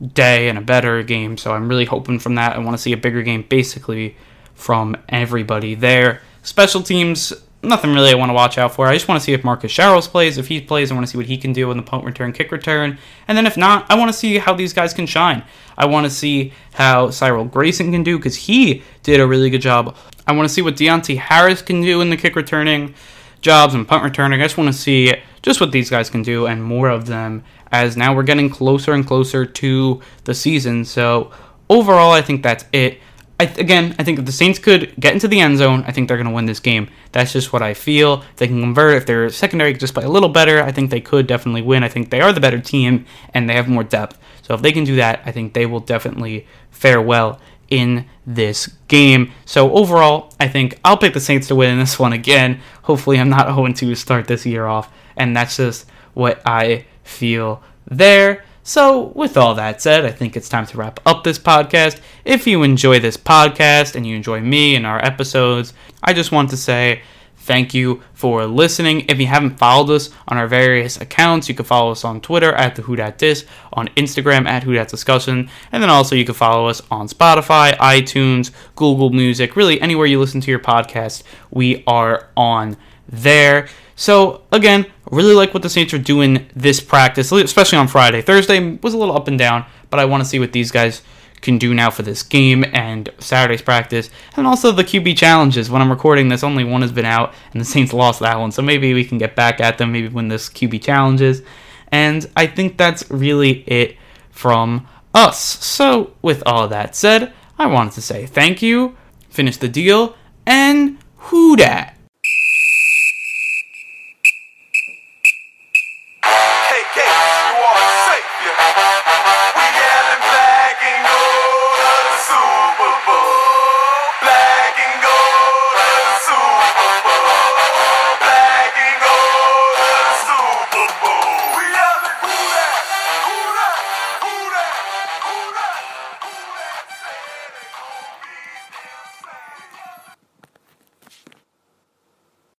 day 0.03 0.49
and 0.49 0.57
a 0.57 0.63
better 0.63 1.03
game, 1.03 1.37
so 1.37 1.53
I'm 1.53 1.69
really 1.69 1.85
hoping 1.85 2.19
from 2.19 2.35
that. 2.37 2.57
I 2.57 2.59
want 2.59 2.77
to 2.77 2.83
see 2.83 2.93
a 2.93 2.97
bigger 2.97 3.23
game, 3.23 3.45
basically 3.49 4.17
from 4.55 4.97
everybody 5.11 5.75
there. 5.75 6.23
Special 6.43 6.83
teams, 6.83 7.33
nothing 7.63 7.95
really 7.95 8.11
I 8.11 8.15
want 8.15 8.31
to 8.31 8.35
watch 8.35 8.59
out 8.59 8.75
for. 8.75 8.87
I 8.87 8.95
just 8.95 9.09
want 9.09 9.21
to 9.21 9.25
see 9.25 9.33
if 9.33 9.45
Marcus 9.45 9.73
Sherels 9.73 10.09
plays. 10.09 10.39
If 10.39 10.49
he 10.49 10.61
plays, 10.61 10.91
I 10.91 10.95
want 10.95 11.07
to 11.07 11.11
see 11.11 11.19
what 11.19 11.27
he 11.27 11.37
can 11.37 11.53
do 11.53 11.71
in 11.71 11.77
the 11.77 11.83
punt 11.83 12.05
return, 12.05 12.33
kick 12.33 12.51
return. 12.51 12.99
And 13.29 13.39
then 13.39 13.47
if 13.47 13.57
not, 13.57 13.87
I 13.91 13.97
want 13.97 14.11
to 14.11 14.17
see 14.17 14.39
how 14.39 14.55
these 14.55 14.73
guys 14.73 14.93
can 14.93 15.07
shine. 15.07 15.45
I 15.77 15.87
want 15.87 16.05
to 16.05 16.11
see 16.11 16.53
how 16.75 17.11
Cyril 17.11 17.45
Grayson 17.45 17.93
can 17.93 18.03
do 18.03 18.19
because 18.19 18.37
he 18.37 18.83
did 19.03 19.21
a 19.21 19.27
really 19.27 19.51
good 19.51 19.63
job. 19.63 19.97
I 20.27 20.33
want 20.33 20.49
to 20.49 20.55
see 20.55 20.63
what 20.63 20.77
Deonte 20.77 21.19
Harris 21.19 21.63
can 21.63 21.83
do 21.83 22.01
in 22.01 22.11
the 22.11 22.17
kick 22.17 22.37
returning 22.37 22.95
jobs 23.41 23.75
and 23.75 23.87
punt 23.87 24.05
returning. 24.05 24.41
I 24.41 24.45
just 24.45 24.57
want 24.57 24.73
to 24.73 24.79
see 24.79 25.15
just 25.43 25.61
what 25.61 25.73
these 25.73 25.91
guys 25.91 26.09
can 26.09 26.23
do 26.23 26.47
and 26.47 26.63
more 26.63 26.89
of 26.89 27.07
them 27.07 27.45
as 27.73 27.97
now 27.97 28.15
we're 28.15 28.23
getting 28.23 28.49
closer 28.49 28.93
and 28.93 29.07
closer 29.07 29.45
to 29.45 30.01
the 30.25 30.35
season. 30.35 30.85
So 30.85 31.33
overall, 31.69 32.13
I 32.13 32.23
think 32.23 32.43
that's 32.43 32.65
it. 32.73 33.01
I, 33.43 33.53
again, 33.59 33.97
I 33.99 34.05
think 34.05 34.21
if 34.21 34.25
the 34.25 34.33
Saints 34.33 34.61
could 34.61 34.95
get 35.01 35.15
into 35.15 35.27
the 35.27 35.41
end 35.41 35.59
zone, 35.59 35.83
I 35.85 35.91
think 35.91 36.07
they're 36.07 36.17
going 36.17 36.29
to 36.29 36.33
win 36.33 36.47
this 36.47 36.61
game. 36.61 36.89
That's 37.11 37.33
just 37.33 37.53
what 37.53 37.61
I 37.61 37.75
feel. 37.75 38.23
If 38.23 38.37
they 38.37 38.47
can 38.47 38.61
convert. 38.61 38.97
If 38.97 39.07
their 39.07 39.29
secondary 39.31 39.75
just 39.75 39.95
play 39.95 40.05
a 40.05 40.09
little 40.09 40.29
better, 40.29 40.63
I 40.63 40.71
think 40.71 40.91
they 40.91 41.01
could 41.01 41.27
definitely 41.27 41.63
win. 41.63 41.83
I 41.83 41.89
think 41.89 42.11
they 42.11 42.21
are 42.21 42.33
the 42.33 42.41
better 42.41 42.61
team 42.61 43.05
and 43.35 43.51
they 43.51 43.55
have 43.55 43.69
more 43.69 43.83
depth. 43.83 44.17
So 44.43 44.55
if 44.55 44.63
they 44.63 44.71
can 44.71 44.85
do 44.85 44.95
that, 44.97 45.23
I 45.27 45.33
think 45.33 45.55
they 45.55 45.67
will 45.67 45.81
definitely 45.81 46.47
fare 46.71 47.03
well 47.03 47.41
in 47.69 48.07
this 48.25 48.69
game. 48.87 49.33
So 49.45 49.73
overall, 49.73 50.33
I 50.39 50.47
think 50.47 50.79
I'll 50.85 50.97
pick 50.97 51.15
the 51.15 51.21
Saints 51.21 51.49
to 51.49 51.57
win 51.57 51.79
this 51.79 51.99
one 51.99 52.13
again. 52.13 52.61
Hopefully, 52.83 53.19
I'm 53.19 53.31
not 53.31 53.47
0 53.55 53.67
2 53.73 53.75
to 53.75 53.97
start 53.97 54.29
this 54.29 54.47
year 54.47 54.67
off, 54.67 54.93
and 55.17 55.35
that's 55.37 55.57
just 55.57 55.87
what 56.15 56.41
I 56.47 56.85
feel 57.03 57.63
there. 57.91 58.45
So, 58.65 59.11
with 59.17 59.37
all 59.37 59.57
that 59.57 59.83
said, 59.83 60.05
I 60.05 60.13
think 60.13 60.37
it's 60.37 60.49
time 60.49 60.67
to 60.67 60.77
wrap 60.77 61.01
up 61.05 61.25
this 61.25 61.39
podcast. 61.39 62.01
If 62.25 62.47
you 62.47 62.63
enjoy 62.63 63.01
this 63.01 63.17
podcast 63.17 63.97
and 63.97 64.07
you 64.07 64.15
enjoy 64.15 64.41
me 64.41 64.77
and 64.77 64.87
our 64.87 65.05
episodes, 65.05 65.75
I 66.01 66.13
just 66.13 66.31
want 66.31 66.51
to 66.51 66.57
say 66.57 67.03
thank 67.39 67.75
you 67.75 68.03
for 68.15 68.47
listening. 68.47 69.05
If 69.09 69.19
you 69.19 69.27
haven't 69.27 69.59
followed 69.59 69.91
us 69.91 70.11
on 70.29 70.37
our 70.39 70.47
various 70.47 71.01
accounts, 71.01 71.49
you 71.49 71.57
can 71.57 71.65
follow 71.65 71.91
us 71.91 72.05
on 72.05 72.21
Twitter 72.21 72.53
at 72.53 72.77
the 72.77 72.83
Who 72.83 72.95
Dat 72.95 73.19
Dis, 73.19 73.45
on 73.73 73.89
Instagram 73.97 74.47
at 74.47 74.63
Who 74.63 74.75
Dat 74.75 74.87
Discussion, 74.89 75.51
and 75.73 75.83
then 75.83 75.91
also 75.91 76.15
you 76.15 76.25
can 76.25 76.37
follow 76.37 76.69
us 76.69 76.81
on 76.89 77.09
Spotify, 77.09 77.77
iTunes, 77.79 78.53
Google 78.77 79.11
Music, 79.11 79.57
really 79.57 79.81
anywhere 79.81 80.07
you 80.07 80.21
listen 80.21 80.41
to 80.41 80.53
your 80.53 80.61
podcast, 80.61 81.25
we 81.51 81.83
are 81.89 82.29
on 82.37 82.77
there. 83.09 83.67
So 83.97 84.43
again, 84.53 84.87
really 85.13 85.35
like 85.35 85.55
what 85.55 85.63
the 85.63 85.71
Saints 85.71 85.95
are 85.95 85.99
doing 85.99 86.49
this 86.57 86.81
practice, 86.81 87.31
especially 87.31 87.79
on 87.79 87.87
Friday. 87.87 88.23
Thursday 88.23 88.77
was 88.83 88.95
a 88.95 88.99
little 88.99 89.15
up 89.15 89.29
and 89.29 89.39
down, 89.39 89.65
but 89.91 90.01
I 90.01 90.07
want 90.07 90.23
to 90.23 90.29
see 90.29 90.39
what 90.39 90.53
these 90.53 90.71
guys 90.71 91.03
can 91.43 91.59
do 91.59 91.75
now 91.75 91.91
for 91.91 92.03
this 92.03 92.23
game 92.23 92.65
and 92.73 93.11
Saturday's 93.19 93.63
practice, 93.63 94.11
and 94.37 94.47
also 94.47 94.73
the 94.73 94.85
QB 94.85 95.17
challenges. 95.17 95.71
When 95.71 95.83
I'm 95.83 95.91
recording 95.91 96.29
this, 96.29 96.43
only 96.43 96.65
one 96.65 96.83
has 96.83 96.93
been 96.93 97.05
out, 97.05 97.35
and 97.53 97.61
the 97.61 97.65
Saints 97.65 97.93
lost 97.93 98.21
that 98.21 98.39
one, 98.39 98.53
so 98.53 98.63
maybe 98.63 98.95
we 98.95 99.05
can 99.05 99.19
get 99.19 99.37
back 99.37 99.61
at 99.61 99.77
them, 99.79 99.93
maybe 99.93 100.09
win 100.09 100.29
this 100.29 100.49
QB 100.49 100.83
challenges. 100.83 101.43
And 101.89 102.29
I 102.37 102.47
think 102.47 102.79
that's 102.79 103.11
really 103.11 103.65
it 103.67 103.99
from 104.31 104.89
us. 105.15 105.39
So, 105.63 106.15
with 106.23 106.43
all 106.47 106.69
that 106.69 106.97
said, 106.97 107.33
I 107.59 107.67
wanted 107.67 107.93
to 107.95 108.03
say 108.03 108.25
thank 108.25 108.63
you, 108.63 108.97
finish 109.29 109.59
the 109.59 109.69
deal, 109.69 110.17
and 110.47 110.99
who 111.17 111.57
dat? 111.57 111.92